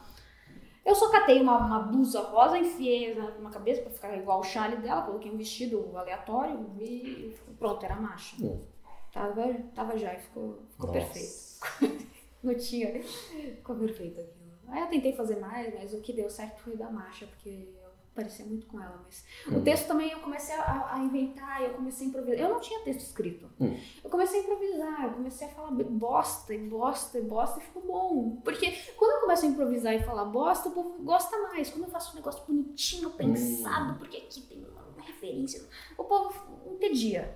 [0.83, 4.77] Eu só catei uma, uma blusa rosa, enfiei na cabeça pra ficar igual o chale
[4.77, 8.35] dela, coloquei um vestido aleatório e pronto, era Masha.
[8.43, 8.65] Hum.
[9.11, 10.99] Tava, tava já e ficou, ficou Nossa.
[10.99, 12.07] perfeito.
[12.41, 13.03] Não tinha.
[13.03, 14.51] Ficou perfeito aquilo.
[14.69, 17.67] Aí eu tentei fazer mais, mas o que deu certo foi da marcha, porque
[18.11, 19.01] eu parecia muito com ela.
[19.05, 19.57] Mas Hum.
[19.57, 22.39] o texto também eu comecei a, a inventar, eu comecei a improvisar.
[22.39, 23.49] Eu não tinha texto escrito.
[23.59, 23.77] Hum.
[24.03, 27.81] Eu comecei a improvisar, eu comecei a falar bosta e bosta e bosta e ficou
[27.83, 28.41] bom.
[28.43, 31.69] Porque quando eu começo a improvisar e falar bosta, o povo gosta mais.
[31.69, 35.65] Quando eu faço um negócio bonitinho, pensado, porque aqui tem uma, referência,
[35.97, 36.33] o povo
[36.71, 37.35] entedia.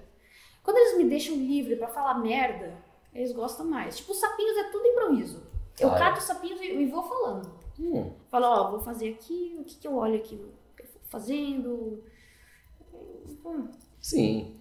[0.61, 2.75] Quando eles me deixam livre pra falar merda,
[3.13, 3.97] eles gostam mais.
[3.97, 5.43] Tipo, os sapinhos é tudo improviso.
[5.79, 7.51] Eu Ah, cato os sapinhos e, e vou falando.
[7.79, 10.39] Hum, Falo, ó, vou fazer aqui, o que, que eu olho aqui?
[11.15, 12.03] Fazendo?
[13.45, 13.69] Hum,
[14.01, 14.59] sim.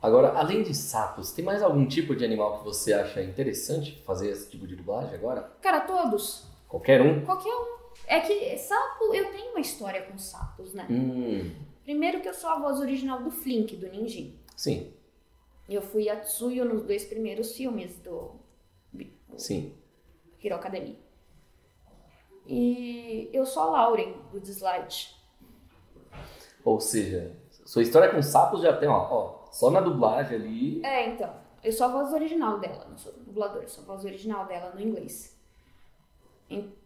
[0.00, 4.30] Agora, além de sapos, tem mais algum tipo de animal que você acha interessante fazer
[4.30, 5.42] esse tipo de dublagem agora?
[5.62, 6.46] Cara, todos.
[6.68, 7.24] Qualquer um?
[7.24, 7.78] Qualquer um.
[8.06, 10.86] É que sapo, eu tenho uma história com sapos, né?
[10.90, 11.50] Hum,
[11.82, 14.38] Primeiro que eu sou a voz original do Flink, do Ninjin.
[14.54, 14.92] sim,
[15.68, 18.32] Eu fui a Tsuyo nos dois primeiros filmes do
[19.36, 19.72] sim.
[20.42, 20.98] Hero Academy.
[22.46, 25.17] E eu sou a Lauren, do Dislike.
[26.68, 27.32] Ou seja,
[27.64, 30.84] sua história com sapos já tem, ó, ó só na dublagem ali.
[30.84, 31.30] É, então.
[31.64, 34.72] Eu sou a voz original dela, não sou dubladora, eu sou a voz original dela
[34.74, 35.36] no inglês.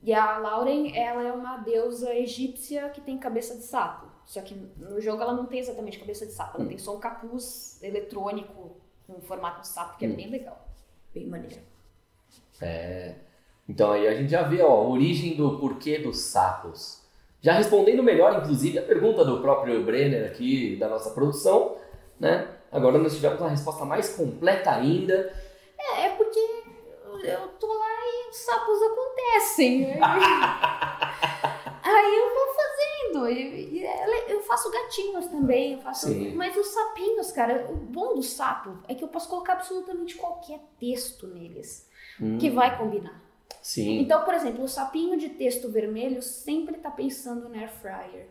[0.02, 4.06] E a Lauren, ela é uma deusa egípcia que tem cabeça de sapo.
[4.24, 7.00] Só que no jogo ela não tem exatamente cabeça de sapo, ela tem só um
[7.00, 10.16] capuz eletrônico com formato de sapo, que é Hum.
[10.16, 10.66] bem legal.
[11.12, 11.60] Bem maneiro.
[12.60, 13.16] É.
[13.68, 17.01] Então aí a gente já vê ó, a origem do porquê dos sapos.
[17.42, 21.76] Já respondendo melhor, inclusive, a pergunta do próprio Brenner aqui, da nossa produção,
[22.18, 22.48] né?
[22.70, 25.34] Agora nós tivemos uma resposta mais completa ainda.
[25.76, 26.38] É, é porque
[27.24, 29.92] eu tô lá e os sapos acontecem.
[31.82, 33.28] Aí eu vou fazendo.
[33.28, 33.84] E,
[34.28, 35.74] eu faço gatinhos também.
[35.74, 36.34] Eu faço, Sim.
[36.36, 40.60] mas os sapinhos, cara, o bom do sapo é que eu posso colocar absolutamente qualquer
[40.78, 43.21] texto neles Hum, que vai combinar.
[43.60, 44.00] Sim.
[44.00, 48.28] Então, por exemplo, o sapinho de texto vermelho sempre tá pensando no air fryer.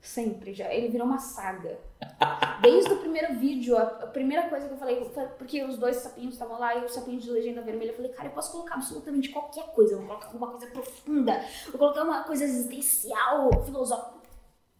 [0.00, 0.72] Sempre já.
[0.74, 1.78] Ele virou uma saga.
[2.60, 4.96] Desde o primeiro vídeo, a, primeira coisa que eu falei,
[5.38, 8.28] porque os dois sapinhos estavam lá e o sapinho de legenda vermelha, eu falei, cara,
[8.28, 9.94] eu posso colocar absolutamente qualquer coisa.
[9.94, 14.28] Eu vou colocar alguma coisa profunda, vou colocar uma coisa existencial, filosófica.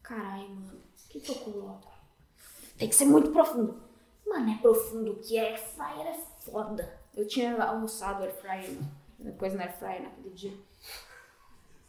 [0.02, 1.88] Caralho, mano, o que, que eu coloco?
[2.76, 3.80] Tem que ser muito profundo.
[4.26, 7.01] Mano, é profundo que air fryer é foda.
[7.14, 8.78] Eu tinha almoçado air fryer,
[9.18, 10.54] depois no air fryer naquele dia.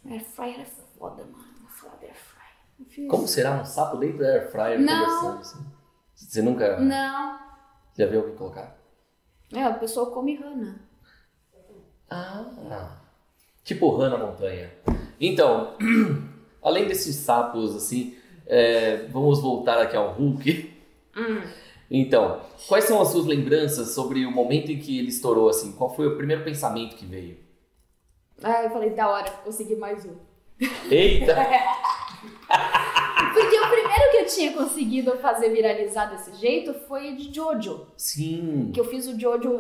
[0.06, 1.46] Air fryer é foda, mano.
[1.62, 3.08] Vou falar do air fryer.
[3.10, 5.06] Como será um sapo dentro da air fryer Não.
[5.06, 5.66] conversando assim?
[6.16, 7.40] Você nunca Não.
[7.98, 8.76] já viu alguém colocar?
[9.54, 10.80] É, a pessoa come rana.
[12.10, 12.98] Ah.
[13.64, 14.72] Tipo rã na montanha.
[15.20, 15.78] Então,
[16.62, 20.74] além desses sapos, assim, é, vamos voltar aqui ao Hulk.
[21.96, 25.74] Então, quais são as suas lembranças sobre o momento em que ele estourou, assim?
[25.74, 27.38] Qual foi o primeiro pensamento que veio?
[28.42, 30.16] Aí eu falei, da hora, consegui mais um.
[30.90, 31.36] Eita!
[33.32, 37.86] Porque o primeiro que eu tinha conseguido fazer viralizar desse jeito foi de Jojo.
[37.96, 38.72] Sim.
[38.74, 39.52] Que eu fiz o Jojo,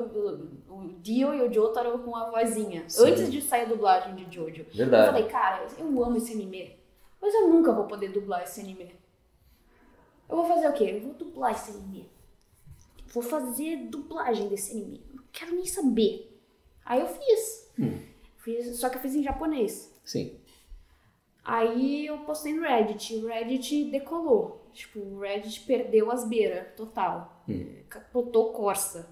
[0.70, 2.84] o, Dio e o Jotaro com a vozinha.
[2.88, 3.10] Sim.
[3.10, 4.66] Antes de sair a dublagem de Jojo.
[4.72, 5.12] Eu Verdade.
[5.12, 6.80] falei, cara, eu amo esse anime.
[7.22, 8.92] Mas eu nunca vou poder dublar esse anime.
[10.28, 10.96] Eu vou fazer o quê?
[10.96, 12.13] Eu vou dublar esse anime.
[13.14, 15.06] Vou fazer dublagem desse anime.
[15.14, 16.36] Não quero nem saber.
[16.84, 17.72] Aí eu fiz.
[17.80, 18.00] Hum.
[18.38, 19.94] fiz só que eu fiz em japonês.
[20.04, 20.36] Sim.
[21.44, 23.16] Aí eu postei no Reddit.
[23.16, 24.68] O Reddit decolou.
[24.74, 27.44] Tipo, o Reddit perdeu as beiras, total.
[27.48, 27.84] Hum.
[27.88, 29.08] Capotou Corsa.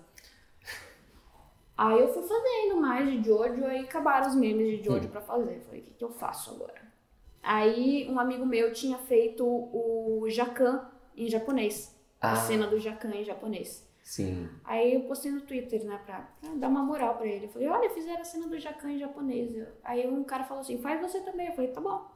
[1.77, 5.57] Aí eu fui fazendo mais de Jojo, aí acabaram os memes de Jojo pra fazer.
[5.57, 6.81] Eu Falei, o que, que eu faço agora?
[7.41, 11.95] Aí um amigo meu tinha feito o Jacan em japonês.
[12.19, 12.33] Ah.
[12.33, 13.90] A cena do Jacan em japonês.
[14.03, 14.49] Sim.
[14.65, 17.45] Aí eu postei no Twitter, né, pra, pra dar uma moral pra ele.
[17.45, 19.55] Eu falei, olha, fizeram a cena do Jacan em japonês.
[19.83, 21.47] Aí um cara falou assim, faz você também.
[21.47, 22.09] Eu falei, tá bom.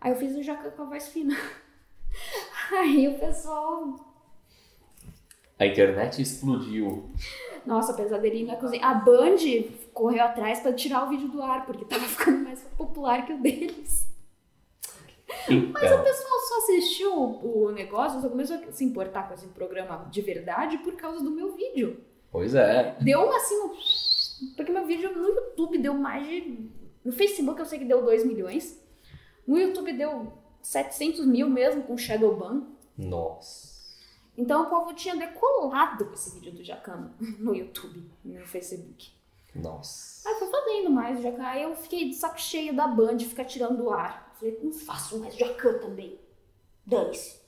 [0.00, 1.34] Aí eu fiz o Jacan com a voz fina.
[2.72, 3.94] Aí o pessoal,
[5.58, 7.10] A internet explodiu.
[7.66, 8.86] nossa, pesadelinho na cozinha.
[8.86, 9.36] A Band
[9.92, 13.38] correu atrás pra tirar o vídeo do ar, porque tava ficando mais popular que o
[13.42, 14.06] deles.
[15.28, 16.04] Mas o Então.
[16.04, 20.94] pessoal assistiu o negócio, só começou a se importar com esse programa de verdade por
[20.94, 22.00] causa do meu vídeo.
[22.30, 22.96] Pois é.
[23.00, 24.54] Deu assim, um...
[24.56, 26.70] porque meu vídeo no YouTube deu mais de.
[27.04, 28.82] No Facebook eu sei que deu 2 milhões.
[29.46, 32.66] No YouTube deu 700 mil mesmo com Shadowban.
[32.98, 33.76] Nossa.
[34.36, 39.12] Então o povo tinha decolado com esse vídeo do Jacan no YouTube, no Facebook.
[39.54, 40.28] Nossa.
[40.28, 41.42] Aí eu fui fazendo mais Jacan.
[41.44, 44.34] Aí eu fiquei de saco cheio da Band ficar tirando do ar.
[44.38, 46.18] Falei, não faço mais Jacan também.
[46.86, 47.44] Dane-se.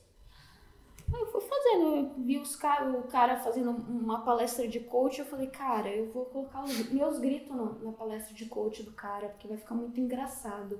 [1.11, 5.17] Aí eu fui fazendo, eu vi os cara, o cara fazendo uma palestra de coach,
[5.19, 8.91] eu falei, cara, eu vou colocar os meus gritos no- na palestra de coach do
[8.91, 10.79] cara, porque vai ficar muito engraçado.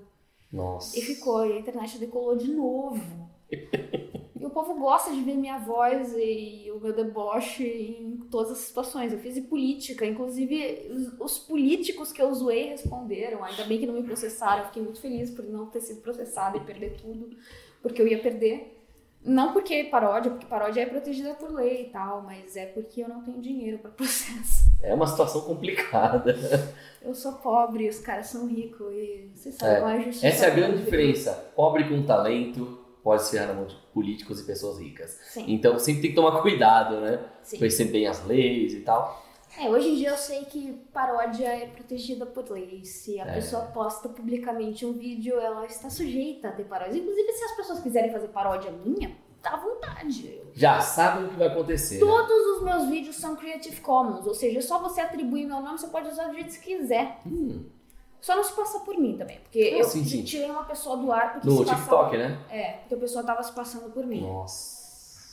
[0.52, 0.98] Nossa.
[0.98, 3.02] E ficou, e a internet decolou de novo.
[4.39, 8.58] e o povo gosta de ver minha voz e o meu deboche em todas as
[8.60, 9.12] situações.
[9.12, 13.43] Eu fiz em política, inclusive os, os políticos que eu zoei responderam.
[13.43, 16.58] Ainda bem que não me processaram, eu fiquei muito feliz por não ter sido processada
[16.58, 17.30] e perder tudo,
[17.81, 18.75] porque eu ia perder.
[19.21, 23.09] Não porque paródia, porque paródia é protegida por lei e tal, mas é porque eu
[23.09, 24.71] não tenho dinheiro para processo.
[24.81, 26.35] É uma situação complicada.
[27.01, 30.27] Eu sou pobre, os caras são ricos e você sabe, É, não é justiça.
[30.27, 31.31] Essa é a grande diferença.
[31.55, 35.17] Pobre com talento pode se ferrar na mão de políticos e pessoas ricas.
[35.29, 37.19] Sim, Então sempre tem que tomar cuidado, né?
[37.41, 37.57] sim.
[37.57, 39.25] Conhecer bem as leis e tal.
[39.57, 42.83] É, hoje em dia eu sei que paródia é protegida por lei.
[42.85, 43.33] Se a É.
[43.35, 46.97] pessoa posta publicamente um vídeo, ela está sujeita a ter paródia.
[46.99, 50.27] Inclusive, se as pessoas quiserem fazer paródia minha, dá vontade.
[50.27, 51.95] Eu- Já sabem o que vai acontecer.
[51.95, 51.99] né?
[51.99, 55.88] Todos os meus vídeos são Creative Commons, ou seja, só você atribuir meu nome, você
[55.88, 57.19] pode usar do jeito que você quiser.
[57.25, 57.65] Hum,
[58.21, 60.25] Só não se passa por mim também, porque Ah, eu sim, sim.
[60.25, 62.38] tirei uma pessoa do ar porque no se TikTok, passava- né?
[62.49, 64.19] É, porque a pessoa tava se passando por mim.
[64.21, 64.78] Nossa.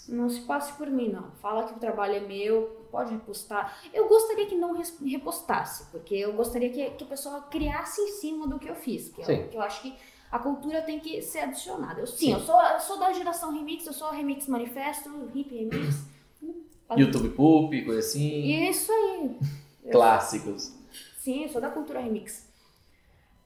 [0.09, 1.31] Não se passe por mim, não.
[1.43, 3.79] Fala que o trabalho é meu, pode repostar.
[3.93, 8.47] Eu gostaria que não repostasse, porque eu gostaria que, que a pessoa criasse em cima
[8.47, 9.09] do que eu fiz.
[9.09, 9.95] Que, eu, que eu acho que
[10.31, 12.01] a cultura tem que ser adicionada.
[12.01, 12.33] Eu, sim, Sim.
[12.33, 16.05] Eu, sou, eu sou da geração remix, eu sou remix manifesto, hip remix.
[16.97, 18.69] YouTube Poop, coisa assim.
[18.69, 19.37] Isso aí.
[19.91, 20.73] Clássicos.
[21.19, 22.46] Sim, eu sou da cultura remix.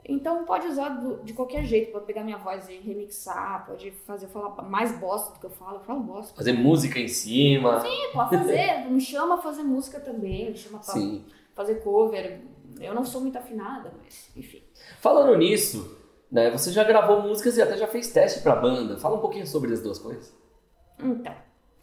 [0.08, 4.26] Então pode usar do- de qualquer jeito, pode pegar minha voz e remixar, pode fazer
[4.26, 6.34] eu falar mais bosta do que eu falo, eu falo bosta.
[6.34, 7.80] Fazer música em cima.
[7.80, 11.24] Sim, pode fazer, me chama a fazer música também, me chama pra Sim.
[11.54, 12.40] fazer cover.
[12.80, 14.62] Eu não sou muito afinada, mas enfim.
[15.00, 15.98] Falando nisso,
[16.32, 16.50] né?
[16.50, 18.96] Você já gravou músicas e até já fez teste pra banda.
[18.98, 20.34] Fala um pouquinho sobre as duas coisas.
[20.98, 21.34] Então,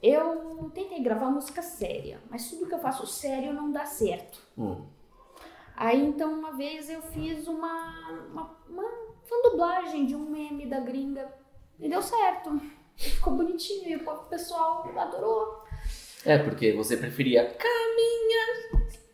[0.01, 4.41] eu tentei gravar música séria, mas tudo que eu faço sério não dá certo.
[4.57, 4.81] Hum.
[5.77, 10.79] Aí então uma vez eu fiz uma, uma, uma, uma dublagem de um meme da
[10.79, 11.31] gringa
[11.79, 12.59] e deu certo.
[12.95, 15.63] Ficou bonitinho e o pessoal adorou.
[16.25, 17.55] É, porque você preferia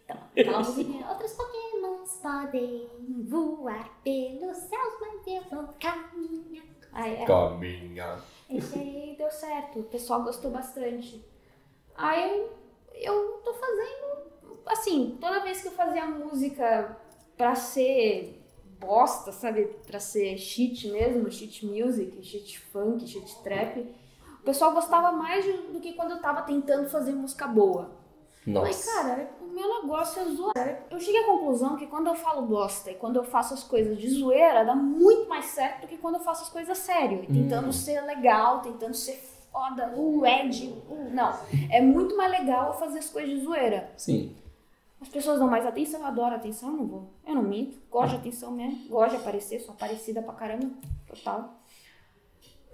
[0.04, 1.10] Então, aquela musiquinha.
[1.10, 2.90] Outros pokémons podem
[3.28, 6.66] voar pelos céus, mas eu vou caminhar.
[6.94, 7.26] Aí, é.
[7.26, 8.24] caminhar.
[8.50, 11.24] Esse aí deu certo, o pessoal gostou bastante.
[11.96, 12.48] Aí
[12.94, 14.32] eu tô fazendo,
[14.66, 16.98] assim, toda vez que eu fazia música
[17.38, 18.40] pra ser
[18.80, 19.66] bosta, sabe?
[19.88, 23.80] Pra ser shit mesmo, shit music, shit funk, shit trap,
[24.42, 27.92] o pessoal gostava mais do que quando eu tava tentando fazer música boa.
[28.46, 28.92] Nossa.
[28.94, 30.84] cara, o meu negócio é zoar.
[30.92, 33.98] Eu cheguei à conclusão que quando eu falo bosta e quando eu faço as coisas
[33.98, 37.24] de zoeira, dá muito mais certo do que quando eu faço as coisas sério.
[37.24, 37.72] E tentando Hum.
[37.72, 39.14] ser legal, tentando ser
[39.50, 40.76] foda, o Ed.
[40.90, 41.34] uh, não.
[41.72, 43.90] É muito mais legal fazer as coisas de zoeira.
[43.96, 44.36] Sim.
[45.04, 47.10] As pessoas dão mais atenção, eu adoro atenção, eu não vou.
[47.28, 47.78] Eu não minto.
[47.92, 48.88] Gosto de atenção mesmo.
[48.88, 50.72] Gosto de aparecer, sou parecida pra caramba.
[51.06, 51.60] Total.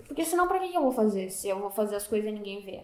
[0.06, 1.32] Porque senão pra que eu vou fazer?
[1.32, 2.84] Se eu vou fazer as coisas e ninguém vê.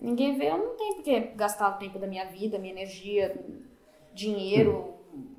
[0.00, 3.44] Ninguém vê, eu não tenho porque gastar o tempo da minha vida, minha energia,
[4.12, 4.94] dinheiro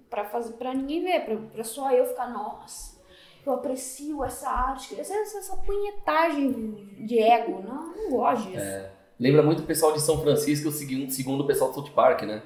[0.09, 2.99] pra fazer para ninguém ver, pra, pra só eu ficar, nossa,
[3.45, 7.61] eu aprecio essa arte, essa, essa, punhetagem de ego.
[7.61, 8.59] Não, não gosto disso.
[8.59, 12.41] É, lembra muito o pessoal de São Francisco, segundo o pessoal do South Park, né?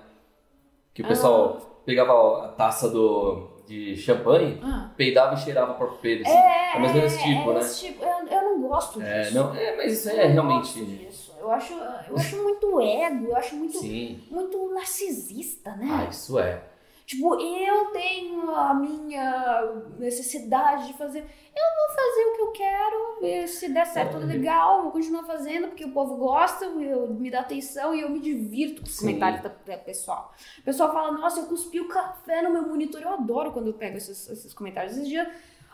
[0.99, 4.89] Que o pessoal pegava a taça do, de champanhe, Ah.
[4.97, 6.23] peidava e cheirava o próprio peido.
[6.23, 6.31] assim.
[6.37, 7.69] É, É mais ou menos esse tipo, é né?
[7.69, 8.03] tipo.
[8.03, 9.09] Eu, eu não gosto disso.
[9.09, 10.83] É, não, é, mas isso é realmente.
[10.83, 11.33] disso.
[11.39, 14.21] Eu acho, eu acho muito ego, eu acho muito, Sim.
[14.29, 15.87] muito narcisista, né?
[15.89, 16.61] Ah, isso é.
[17.09, 21.21] Tipo, eu tenho a minha necessidade de fazer.
[21.21, 24.27] Eu vou fazer o que eu quero, se der certo, Uhum.
[24.27, 28.19] legal, vou continuar fazendo, porque o povo gosta, eu, me dá atenção e eu me
[28.19, 30.31] divirto com os comentários da, da pessoal.
[30.59, 33.01] O pessoal fala, nossa, eu cuspi o café no meu monitor.
[33.01, 34.93] Eu adoro quando eu pego esses, esses comentários.
[34.95, 35.27] Esses dias,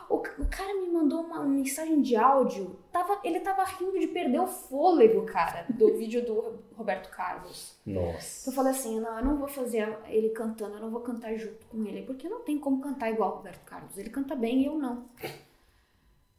[0.08, 2.78] o, o cara me mandou uma mensagem de áudio.
[2.92, 7.76] Tava, ele tava rindo de perder o fôlego, cara, do vídeo do Roberto Carlos.
[7.84, 8.48] Nossa.
[8.48, 11.66] Eu falei assim, não, eu não vou fazer ele cantando, eu não vou cantar junto
[11.66, 13.98] com ele, porque não tem como cantar igual o Roberto Carlos.
[13.98, 15.06] Ele canta bem e eu não.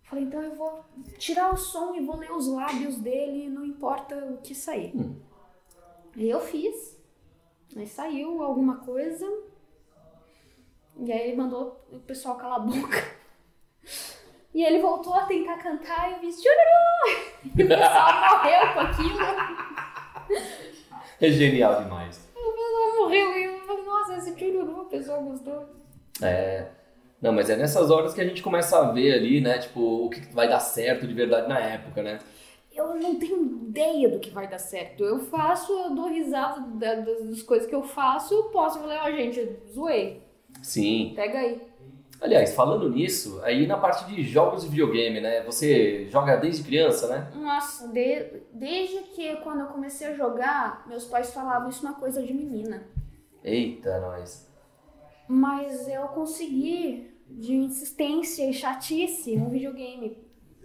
[0.04, 0.86] Falei, então eu vou
[1.18, 4.96] tirar o som e vou ler os lábios dele, não importa o que sair.
[4.96, 5.18] Hum.
[6.16, 6.98] E eu fiz.
[7.76, 9.26] Aí saiu alguma coisa.
[11.00, 13.17] E aí ele mandou o pessoal calar a boca.
[14.58, 17.30] E ele voltou a tentar cantar e eu vi chururu!
[17.46, 19.20] E o pessoal morreu com aquilo.
[21.22, 22.28] É genial demais.
[22.36, 25.64] O pessoal morreu e eu falei, nossa, esse chururu, o pessoal gostou.
[26.24, 26.66] É.
[27.22, 29.60] Não, mas é nessas horas que a gente começa a ver ali, né?
[29.60, 32.18] Tipo, o que vai dar certo de verdade na época, né?
[32.76, 35.04] Eu não tenho ideia do que vai dar certo.
[35.04, 38.80] Eu faço, eu dou risada da- das, das coisas que eu faço, eu posso.
[38.80, 40.22] Falei, ó, gente, zoei.
[40.64, 41.14] Sim.
[41.16, 41.62] Pega aí.
[42.20, 45.44] Aliás, falando nisso, aí na parte de jogos de videogame, né?
[45.44, 47.32] Você joga desde criança, né?
[47.36, 52.00] Nossa, de- desde que quando eu comecei a jogar, meus pais falavam isso é uma
[52.00, 52.84] coisa de menina.
[53.44, 54.48] Eita, nós.
[55.28, 60.18] Mas eu consegui, de insistência e chatice, um videogame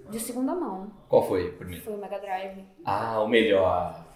[0.09, 0.91] de segunda mão.
[1.09, 1.83] Qual foi o primeiro?
[1.85, 2.65] Foi o Mega Drive.
[2.85, 4.07] Ah, o melhor.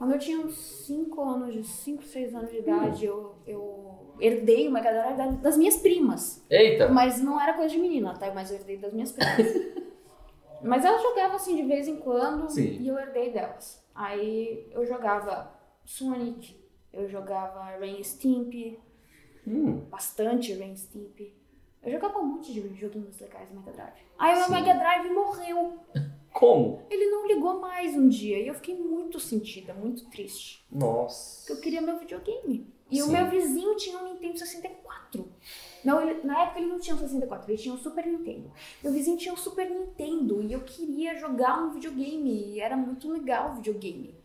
[0.00, 0.54] Quando eu tinha uns
[0.86, 5.26] 5 anos, de 5, 6 anos de idade, eu, eu herdei o Mega Drive da-
[5.32, 6.42] das minhas primas.
[6.48, 6.88] Eita!
[6.88, 8.32] Mas não era coisa de menina, tá?
[8.34, 9.36] Mas eu herdei das minhas primas.
[10.64, 12.78] Mas elas jogavam assim de vez em quando Sim.
[12.80, 13.84] e eu herdei delas.
[13.94, 15.52] Aí eu jogava
[15.84, 16.56] Sonic,
[16.94, 18.78] eu jogava Rain Stimp,
[19.46, 21.20] Hum, bastante Rain Stimp.
[21.82, 23.92] Eu jogava um monte de joguinhos legais no Mega Drive.
[24.18, 24.50] Aí o meu.
[24.50, 25.78] Mega Drive morreu.
[26.40, 26.82] Como?
[26.90, 30.64] Ele não ligou mais um dia e eu fiquei muito sentida, muito triste.
[30.72, 31.40] Nossa.
[31.40, 32.66] Porque eu queria meu videogame.
[32.90, 33.12] E o Sim.
[33.12, 35.28] meu vizinho tinha um Nintendo 64.
[35.84, 38.50] Não, ele- na época ele não tinha um 64, ele tinha um Super Nintendo.
[38.82, 42.54] Meu vizinho tinha um Super Nintendo e eu queria jogar um videogame.
[42.54, 44.18] E era muito legal o videogame.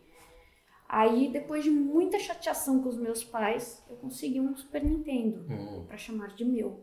[0.88, 5.84] Aí, depois de muita chateação com os meus pais, eu consegui um Super Nintendo Hum.
[5.86, 6.80] pra chamar de meu.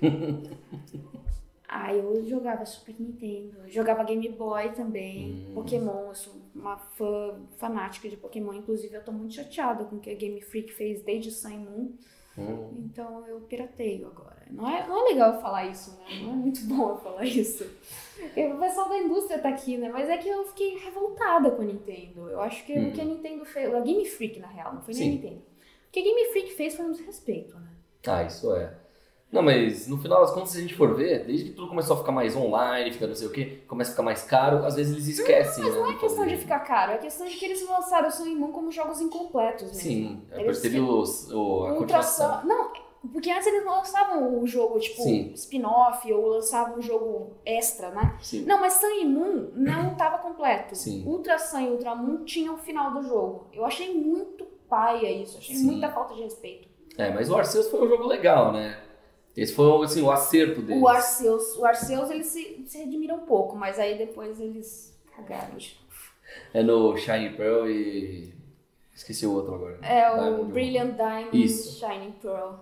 [1.74, 5.54] Aí eu jogava Super Nintendo, jogava Game Boy também, Hum.
[5.54, 10.00] Pokémon, eu sou uma fã fanática de Pokémon, inclusive eu tô muito chateada com o
[10.00, 11.92] que a Game Freak fez desde Sun Moon,
[12.36, 12.84] Hum.
[12.90, 14.42] então eu pirateio agora.
[14.50, 16.04] Não é, não é legal eu falar isso, né?
[16.22, 17.64] Não é muito bom eu falar isso.
[18.18, 19.88] Porque o pessoal da indústria tá aqui, né?
[19.90, 22.28] Mas é que eu fiquei revoltada com a Nintendo.
[22.28, 24.92] Eu acho que o que a Nintendo fez, a Game Freak na real, não foi
[24.94, 25.12] nem a.
[25.12, 25.36] Nintendo.
[25.88, 27.68] O que a Game Freak fez foi um desrespeito, né?
[28.06, 28.74] Ah, isso é.
[29.32, 31.96] Não, mas no final das contas, se a gente for ver, desde que tudo começou
[31.96, 34.74] a ficar mais online, fica não sei o quê, começa a ficar mais caro, às
[34.76, 35.80] vezes eles esquecem, Mas né?
[35.80, 36.36] não é de questão fazer.
[36.36, 39.68] de ficar caro, é questão de que eles lançaram o Sun Moon como jogos incompletos
[39.68, 39.80] mesmo.
[39.80, 42.44] Sim, é Eles porque teve os, o, a continuação.
[42.44, 42.70] Não,
[43.10, 45.02] porque antes eles não lançavam o jogo, tipo,
[45.34, 48.16] spin-off, ou lançavam um jogo extra, né?
[48.20, 48.44] Sim.
[48.44, 50.76] Não, mas Sun e Moon não tava completo.
[50.76, 51.04] Sim.
[51.06, 53.46] Ultra Sun e Ultra Moon tinham o final do jogo.
[53.52, 55.64] Eu achei muito paia isso, achei Sim.
[55.64, 56.68] muita falta de respeito.
[56.98, 58.78] É, mas o Arceus foi um jogo legal, né?
[59.36, 60.82] Esse foi assim, o acerto deles.
[60.82, 65.56] O Arceus, o Arceus eles se, se redimiram um pouco, mas aí depois eles cagaram.
[66.52, 68.32] É no Shiny Pearl e.
[68.94, 69.78] Esqueci o outro agora.
[69.82, 70.52] É o Diamond.
[70.52, 71.78] Brilliant Diamond Isso.
[71.78, 72.54] Shining Pearl.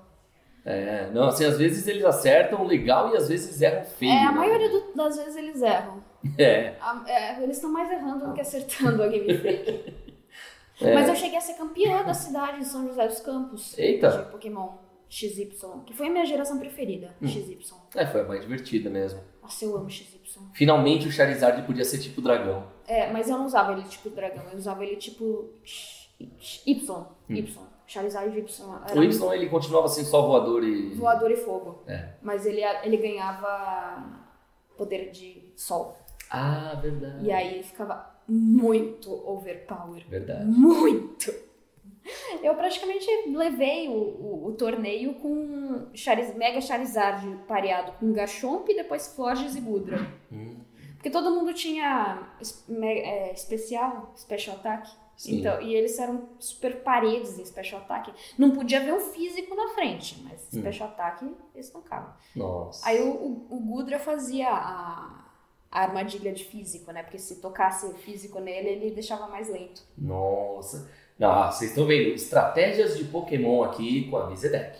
[0.64, 4.12] É, não, assim, às vezes eles acertam legal e às vezes erram feio.
[4.12, 4.38] É, a né?
[4.38, 6.00] maioria do- das vezes eles erram.
[6.38, 6.74] É.
[6.80, 10.10] A- é, eles estão mais errando do que acertando a Game Freak.
[10.82, 10.94] É.
[10.94, 13.76] Mas eu cheguei a ser campeã da cidade de São José dos Campos.
[13.78, 14.08] Eita.
[14.24, 14.78] De Pokémon
[15.10, 15.50] XY,
[15.84, 17.26] que foi a minha geração preferida, Hum.
[17.26, 17.58] XY.
[17.96, 19.20] É, foi a mais divertida mesmo.
[19.42, 20.20] Nossa, eu amo XY.
[20.54, 22.64] Finalmente o Charizard podia ser tipo dragão.
[22.86, 25.50] É, mas eu não usava ele tipo dragão, eu usava ele tipo
[26.64, 27.06] Y.
[27.28, 27.34] Hum.
[27.34, 27.58] Y.
[27.86, 28.44] Charizard Y
[28.96, 30.94] O Y ele continuava sendo só voador e.
[30.94, 31.82] voador e fogo.
[31.88, 32.10] É.
[32.22, 34.20] Mas ele, ele ganhava
[34.76, 35.98] poder de sol.
[36.30, 37.24] Ah, verdade.
[37.26, 40.06] E aí ficava muito overpower.
[40.08, 40.44] Verdade.
[40.44, 41.34] Muito!
[42.42, 48.76] Eu praticamente levei o, o, o torneio com Chariz, Mega Charizard pareado com Garchomp e
[48.76, 49.98] depois Forges e Gudra.
[50.32, 50.56] Hum,
[50.94, 52.28] Porque todo mundo tinha
[52.82, 54.90] é, especial, special attack.
[55.16, 55.40] Sim.
[55.40, 58.10] Então, e eles eram super paredes em special attack.
[58.38, 60.60] Não podia ver um físico na frente, mas Hum.
[60.60, 62.14] special attack eles tocavam.
[62.34, 62.88] Nossa.
[62.88, 65.24] Aí o, o, o Gudra fazia a,
[65.70, 67.02] a armadilha de físico, né?
[67.02, 69.82] Porque se tocasse físico nele, ele deixava mais lento.
[69.98, 70.90] Nossa.
[71.20, 74.78] Ah, vocês estão vendo estratégias de Pokémon aqui com a Vizedec,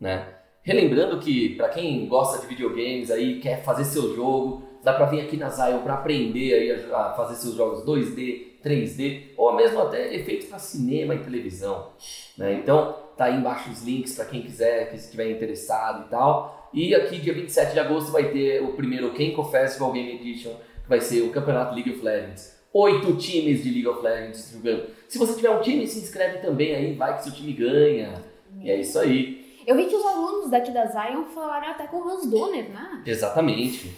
[0.00, 0.26] né?
[0.62, 5.20] Relembrando que para quem gosta de videogames aí, quer fazer seu jogo, dá para vir
[5.20, 10.12] aqui na Zion para aprender aí a, fazer seus jogos 2D, 3D ou mesmo até
[10.14, 11.92] efeitos para cinema e televisão,
[12.36, 12.54] né?
[12.54, 16.68] Então, tá aí embaixo os links para quem quiser, que estiver interessado e tal.
[16.72, 20.88] E aqui dia 27 de agosto vai ter o primeiro Kenko Festival Game Edition, que
[20.88, 22.58] vai ser o Campeonato League of Legends.
[22.72, 24.99] Oito times de League of Legends jogando.
[25.10, 28.22] Se você tiver um time, se inscreve também aí, vai que seu time ganha.
[28.60, 29.60] E é isso aí.
[29.66, 33.02] Eu vi que os alunos daqui da Zion falaram até com o Hans Donner, né?
[33.04, 33.92] Exatamente.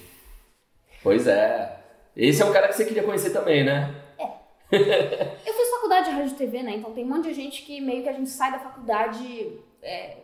[1.03, 1.81] Pois é.
[2.17, 3.95] Esse é um cara que você queria conhecer também, né?
[4.73, 6.77] Eu fiz faculdade de rádio e TV, né?
[6.77, 10.17] Então tem um monte de gente que meio que a gente sai da faculdade é,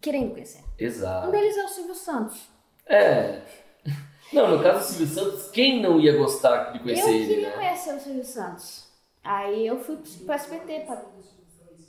[0.00, 0.60] querendo conhecer.
[0.60, 1.32] Um Exato.
[1.32, 2.48] deles é o Silvio Santos.
[2.86, 3.40] É.
[4.32, 7.48] Não, no caso do Silvio Santos, quem não ia gostar de conhecer eu ele, queria
[7.48, 7.56] né?
[7.56, 8.87] conhecer o Silvio Santos.
[9.28, 11.02] Aí eu fui pro SBT pra.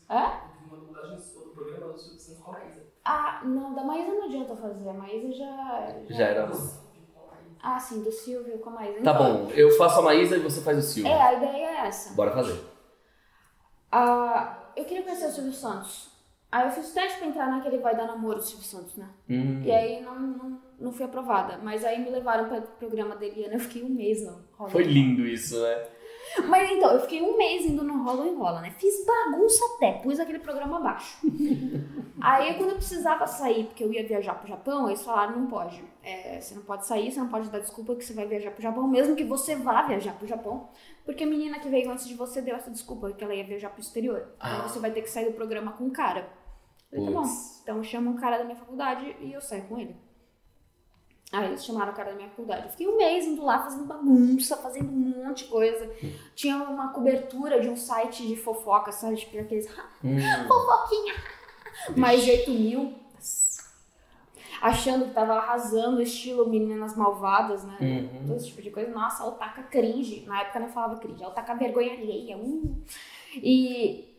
[0.10, 0.42] Hã?
[0.68, 2.82] Uma dublagem do programa do Silvio Santos com a Maísa.
[3.06, 4.90] Ah, não, da Maísa não adianta fazer.
[4.90, 5.96] A Maísa já.
[6.10, 6.52] Já era.
[7.64, 9.02] Ah, sim, do Silvio com a Maísa.
[9.02, 11.10] Tá Então, bom, eu faço a Maísa e você faz o Silvio.
[11.10, 12.14] É, a ideia é essa.
[12.14, 12.62] Bora fazer.
[13.90, 16.10] Ah, eu queria conhecer o Silvio Santos.
[16.52, 19.08] Aí eu fiz teste pra entrar naquele Vai Dar Namoro do Silvio Santos, né?
[19.30, 19.62] Hum.
[19.64, 21.58] E aí não, não, não fui aprovada.
[21.64, 24.28] Mas aí me levaram para o programa dele e eu fiquei um mês
[24.58, 25.88] Rola Foi lindo isso, né?
[26.48, 28.72] Mas então, eu fiquei um mês indo no Rola Enrola, né?
[28.78, 31.20] Fiz bagunça até, pus aquele programa abaixo.
[32.22, 35.84] aí quando eu precisava sair, porque eu ia viajar pro Japão, eles falaram, não pode.
[36.04, 38.62] É, você não pode sair, você não pode dar desculpa que você vai viajar pro
[38.62, 40.70] Japão, mesmo que você vá viajar pro Japão.
[41.06, 43.70] Porque a menina que veio antes de você deu essa desculpa, que ela ia viajar
[43.70, 44.28] pro exterior.
[44.40, 44.56] Ah.
[44.56, 46.28] Então você vai ter que sair do programa com um cara.
[46.92, 47.28] Eu falei, tá bom.
[47.64, 50.09] Então chama um cara da minha faculdade e eu saio com ele.
[51.32, 52.64] Aí eles chamaram o cara da minha faculdade.
[52.64, 55.88] Eu fiquei um mês indo lá fazendo bagunça, fazendo um monte de coisa.
[56.34, 59.16] Tinha uma cobertura de um site de fofoca, sabe?
[59.18, 59.68] Tipo aqueles
[60.04, 60.18] Hum.
[60.48, 61.14] fofoquinha.
[61.96, 62.94] Mais de 8 mil.
[64.62, 67.78] Achando que tava arrasando, estilo Meninas Malvadas, né?
[67.80, 68.28] Uhum.
[68.28, 68.92] Todo esse tipo de coisa.
[68.92, 70.26] Nossa, otaka cringe.
[70.26, 72.38] Na época eu não falava cringe, otaka vergonha alheia.
[72.38, 72.84] Uh.
[73.36, 74.14] E,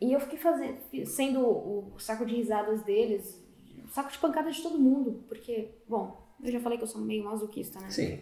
[0.00, 3.40] e eu fiquei fazendo, sendo o saco de risadas deles,
[3.84, 5.22] o saco de pancada de todo mundo.
[5.28, 7.90] Porque, bom, eu já falei que eu sou meio masoquista, né?
[7.90, 8.20] Sim.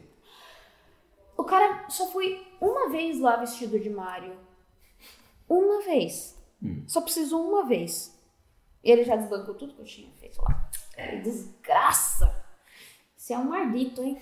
[1.36, 4.36] O cara só foi uma vez lá vestido de Mario.
[5.48, 6.38] Uma vez.
[6.62, 6.84] Hum.
[6.86, 8.18] Só precisou uma vez.
[8.82, 10.70] E ele já desbancou tudo que eu tinha feito lá.
[10.96, 11.16] É.
[11.16, 12.44] Desgraça!
[13.16, 14.18] Você é um maldito, hein?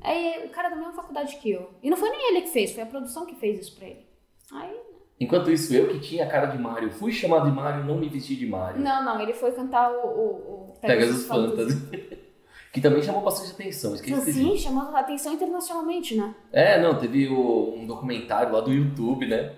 [0.00, 1.70] Aí o cara da mesma faculdade que eu.
[1.82, 4.06] E não foi nem ele que fez, foi a produção que fez isso pra ele.
[4.52, 4.80] Aí.
[5.18, 8.08] Enquanto isso, eu que tinha a cara de Mario, fui chamado de Mario, não me
[8.08, 8.80] vesti de Mario.
[8.80, 10.06] Não, não, ele foi cantar o.
[10.06, 12.21] o, o Pegasus Fantasy.
[12.72, 14.32] Que também chamou bastante atenção, esqueci.
[14.32, 16.34] Sim, chamando a atenção internacionalmente, né?
[16.50, 19.52] É, não, teve o- um documentário lá do YouTube, né?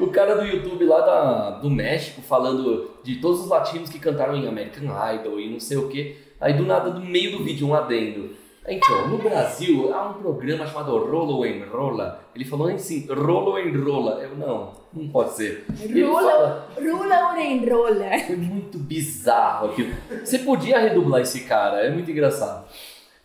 [0.00, 4.34] o cara do YouTube lá da, do México falando de todos os latinos que cantaram
[4.36, 6.16] em American Idol e não sei o que.
[6.40, 8.30] Aí do nada, no meio do vídeo, um adendo.
[8.66, 12.24] Então, no Brasil há um programa chamado Rolo Enrola.
[12.34, 14.22] Ele falou assim, Rolo Enrola.
[14.22, 15.66] Eu, não, não pode ser.
[15.92, 18.18] Rula, rula ou nem rola?
[18.26, 19.92] Foi muito bizarro aquilo.
[20.24, 22.66] Você podia redublar esse cara, é muito engraçado.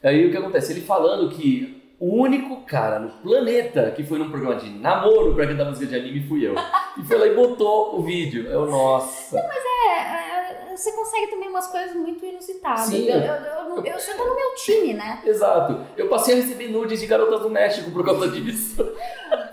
[0.04, 0.74] Aí o que acontece?
[0.74, 5.48] Ele falando que o único cara no planeta que foi num programa de namoro pra
[5.48, 6.56] cantar música de anime fui eu.
[6.98, 8.46] E foi lá e botou o vídeo.
[8.48, 9.38] Eu, nossa.
[9.38, 10.29] É, é,
[10.80, 12.86] você consegue também umas coisas muito inusitadas.
[12.86, 13.06] Sim.
[13.08, 15.22] Eu, eu, eu, eu, tá no meu time, né?
[15.26, 15.86] Exato.
[15.98, 18.84] Eu passei a receber nudes de garotas do México por causa disso.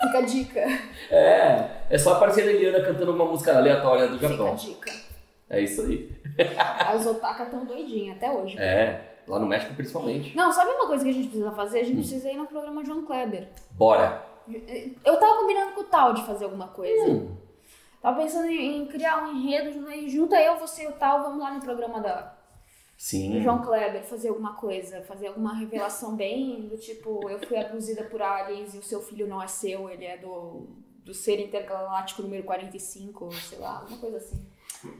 [0.02, 0.60] Fica a dica.
[1.10, 4.54] É, é só aparecer a Eliana cantando uma música aleatória do Fica a Japão.
[4.54, 4.92] dica.
[5.48, 6.10] É isso aí.
[6.58, 8.58] As otakas tão doidinhas até hoje.
[8.58, 10.36] É, lá no México principalmente.
[10.36, 11.78] Não, sabe uma coisa que a gente precisa fazer?
[11.78, 11.84] A Hum.
[11.86, 13.48] gente precisa ir no programa João Kleber.
[13.72, 14.22] Bora.
[15.04, 17.10] Eu tava combinando com o Tal de fazer alguma coisa.
[17.10, 17.36] Hum,
[18.06, 21.40] Tava pensando em, em criar um enredo, aí junta eu, você e o Tal, vamos
[21.40, 22.36] lá no programa da,
[22.96, 23.40] sim.
[23.42, 28.22] João Kleber fazer alguma coisa, fazer alguma revelação bem do tipo, eu fui abduzida por
[28.22, 30.68] aliens e o seu filho não é seu, ele é do
[31.04, 34.46] do ser intergaláctico número 45, sei lá, alguma coisa assim.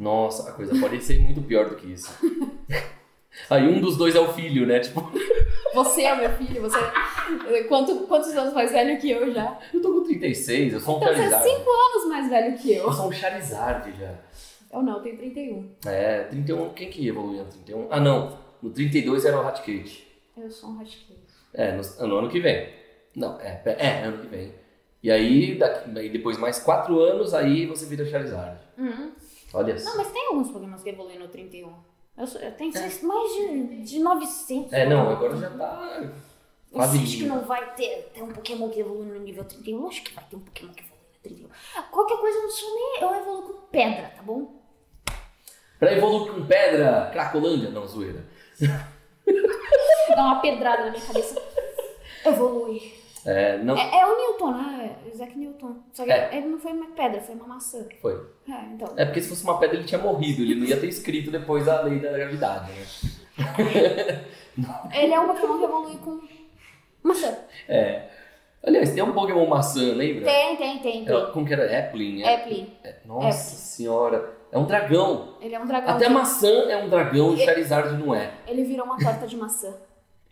[0.01, 2.13] Nossa, a coisa pode ser muito pior do que isso.
[3.49, 4.81] Aí um dos dois é o filho, né?
[4.81, 5.01] Tipo,
[5.77, 6.79] Você é meu filho, você.
[7.68, 9.59] Quanto, quantos anos mais velho que eu já?
[9.74, 11.59] eu tô com 36, eu sou um Então você é Charizard.
[11.59, 12.85] 5 anos mais velho que eu.
[12.85, 14.14] Eu sou um Charizard já.
[14.72, 15.70] Eu não, eu tenho 31.
[15.85, 17.89] É, 31, quem que evoluiu no 31?
[17.91, 18.39] Ah, não.
[18.62, 20.07] No 32 era o Hatkate.
[20.35, 21.18] Eu sou um hashkid.
[21.53, 22.70] É, no, no ano que vem.
[23.14, 24.55] Não, é, é, ano que vem.
[25.03, 28.59] E aí, daqui, depois mais 4 anos, aí você vira Charizard.
[28.79, 29.12] Uhum.
[29.53, 29.97] Olha Não, só.
[29.99, 31.70] mas tem alguns Pokémon que evoluem no 31.
[32.19, 34.73] Eu, sou, eu tenho seis- mais de, de 900.
[34.73, 36.11] É, não, agora já tá Você
[36.73, 39.79] quase acha que não vai ter, ter um Pokémon que evolui no nível 31?
[39.81, 41.83] Lógico que vai ter um Pokémon que evolui no 31.
[41.91, 43.03] Qualquer coisa eu não sou nem.
[43.03, 44.55] Eu evoluo com pedra, tá bom?
[45.79, 48.25] Pra evoluir com pedra, Cracolândia, não, zoeira.
[50.09, 51.41] Dá uma pedrada na minha cabeça.
[52.25, 52.95] Evolui.
[53.27, 54.97] É, não É, é o Newton, né?
[55.12, 55.77] Isaac Newton.
[55.93, 56.31] Só que É.
[56.37, 57.85] ele não foi uma pedra, foi uma maçã.
[58.01, 58.14] foi.
[58.49, 58.93] É, então.
[58.97, 61.66] É porque se fosse uma pedra ele tinha morrido, ele não ia ter escrito depois
[61.68, 64.24] a lei da gravidade, né?
[64.95, 66.20] Ele é um Pokémon que evolui com
[67.03, 67.37] maçã.
[67.68, 68.09] É.
[68.64, 70.24] Aliás, tem um Pokémon maçã, lembra?
[70.24, 71.33] Tem, tem, tem, É, tem.
[71.33, 71.79] como que era?
[71.81, 72.22] Applin?
[72.22, 72.72] É, Applin.
[72.83, 74.35] é- Nossa senhora.
[74.51, 75.35] É um dragão.
[75.41, 75.95] Ele é um dragão.
[75.95, 78.33] Até de- maçã é um dragão e Charizard não é.
[78.47, 79.74] Ele virou uma torta de maçã.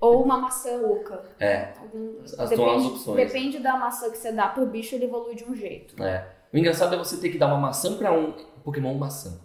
[0.01, 1.25] Ou uma maçã oca.
[1.41, 3.17] É, Algum- As- depende, opções.
[3.17, 6.01] Depende da maçã que você dá pro bicho, ele evolui de um jeito.
[6.03, 6.31] é.
[6.53, 8.31] O engraçado é você ter que dar uma maçã pra um
[8.63, 9.41] Pokémon maçã.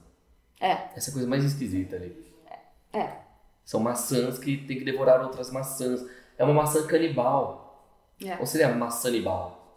[0.59, 0.89] É.
[0.95, 2.15] Essa é coisa mais esquisita ali.
[2.93, 3.09] É.
[3.65, 6.05] São maçãs que tem que devorar outras maçãs.
[6.37, 7.83] É uma maçã canibal.
[8.23, 8.37] É.
[8.37, 9.75] Ou seria maçanibal?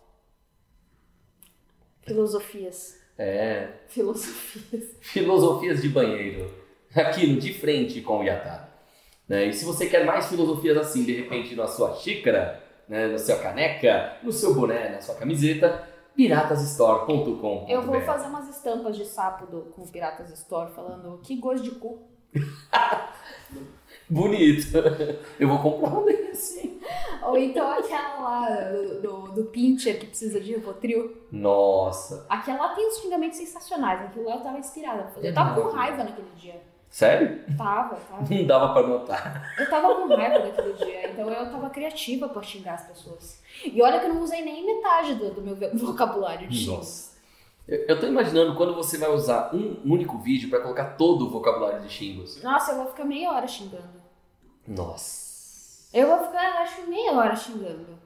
[2.02, 2.98] Filosofias.
[3.16, 3.68] É.
[3.88, 4.84] Filosofias.
[5.00, 6.52] Filosofias de banheiro.
[6.94, 8.68] Aqui no De Frente com o Yata.
[9.32, 9.46] Né?
[9.46, 13.06] E se você quer mais filosofias assim, de repente na sua xícara, né?
[13.06, 17.64] na sua caneca, no seu boné, na sua camiseta, piratasstore.com.
[17.66, 21.64] Eu vou fazer umas estampas de sapo do, com o Piratas Store falando que gosto
[21.64, 22.02] de cu.
[24.06, 24.76] Bonito.
[25.40, 26.78] Eu vou comprar um desse.
[27.22, 31.22] Ou então aquela lá do, do, do Pincher que precisa de Rivotril.
[31.32, 32.26] Nossa.
[32.28, 34.02] Aquela lá tem uns xingamentos sensacionais.
[34.02, 35.10] Aquilo lá eu tava inspirada.
[35.22, 36.60] Eu tava com raiva naquele dia.
[36.93, 37.43] Sério?
[37.57, 38.22] Tava, tava.
[38.34, 39.55] Não dava pra notar.
[39.59, 43.43] Eu tava com raiva naquele dia, então eu tava criativa pra xingar as pessoas.
[43.64, 46.66] E olha que eu não usei nem metade do, do meu vocabulário de.
[46.68, 47.12] Nossa.
[47.66, 51.30] Eu, eu tô imaginando quando você vai usar um único vídeo pra colocar todo o
[51.30, 52.43] vocabulário de xingos.
[52.43, 54.03] Nossa, eu vou ficar meia hora xingando.
[54.68, 55.88] Nossa.
[55.95, 57.99] Eu vou ficar, acho, meia hora xingando.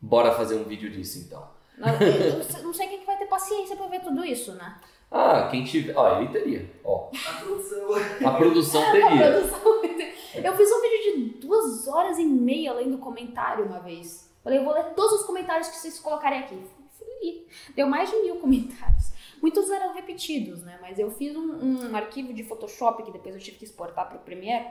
[0.00, 1.46] Bora fazer um vídeo disso então.
[1.78, 4.52] Não, eu não sei- não sei quem que vai ter paciência pra ver tudo isso,
[4.52, 4.76] né?
[5.10, 5.96] Ah, quem tiver.
[5.96, 6.70] Ó, ele teria.
[6.84, 7.94] Ó, A produção.
[8.26, 9.32] a produção A teria.
[9.32, 13.78] produção vai ter- Eu fiz um vídeo de duas horas e meia lendo comentário uma
[13.80, 14.28] vez.
[14.42, 16.60] Falei, eu vou ler todos os comentários que vocês colocarem aqui.
[16.98, 17.46] Fui.
[17.76, 19.12] Deu mais de mil comentários.
[19.40, 20.78] Muitos eram repetidos, né?
[20.80, 24.16] Mas eu fiz um, um arquivo de Photoshop que depois eu tive que exportar para
[24.16, 24.66] o Premiere.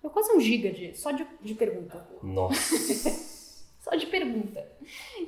[0.00, 2.06] Foi quase um giga de, só de, de pergunta.
[2.22, 2.54] Nossa.
[3.84, 4.66] Só de pergunta.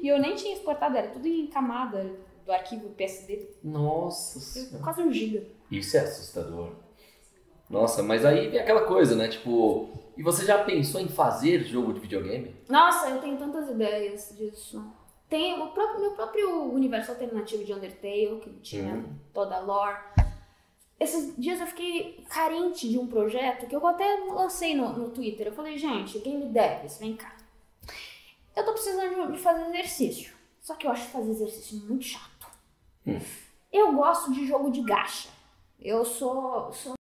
[0.01, 2.11] E eu nem tinha exportado, era tudo em camada
[2.47, 3.49] do arquivo PSD.
[3.63, 5.45] Nossa quase um giga.
[5.71, 6.71] Isso é assustador.
[7.69, 9.29] Nossa, mas aí vem aquela coisa, né?
[9.29, 12.55] Tipo, e você já pensou em fazer jogo de videogame?
[12.69, 14.85] Nossa, eu tenho tantas ideias disso.
[15.29, 19.13] Tem o próprio, meu próprio universo alternativo de Undertale, que tinha Uhum.
[19.35, 19.99] toda a lore.
[21.01, 25.49] Esses dias eu fiquei carente de um projeto que eu até lancei no, no Twitter.
[25.49, 27.37] Eu falei, gente, game devs, vem cá.
[28.55, 30.33] Eu tô precisando de- de fazer exercício.
[30.63, 32.36] Só que eu acho fazer exercício muito chato.
[33.07, 33.21] Hum.
[33.73, 35.29] Eu gosto de jogo de gacha.
[35.79, 36.95] Eu sou, sou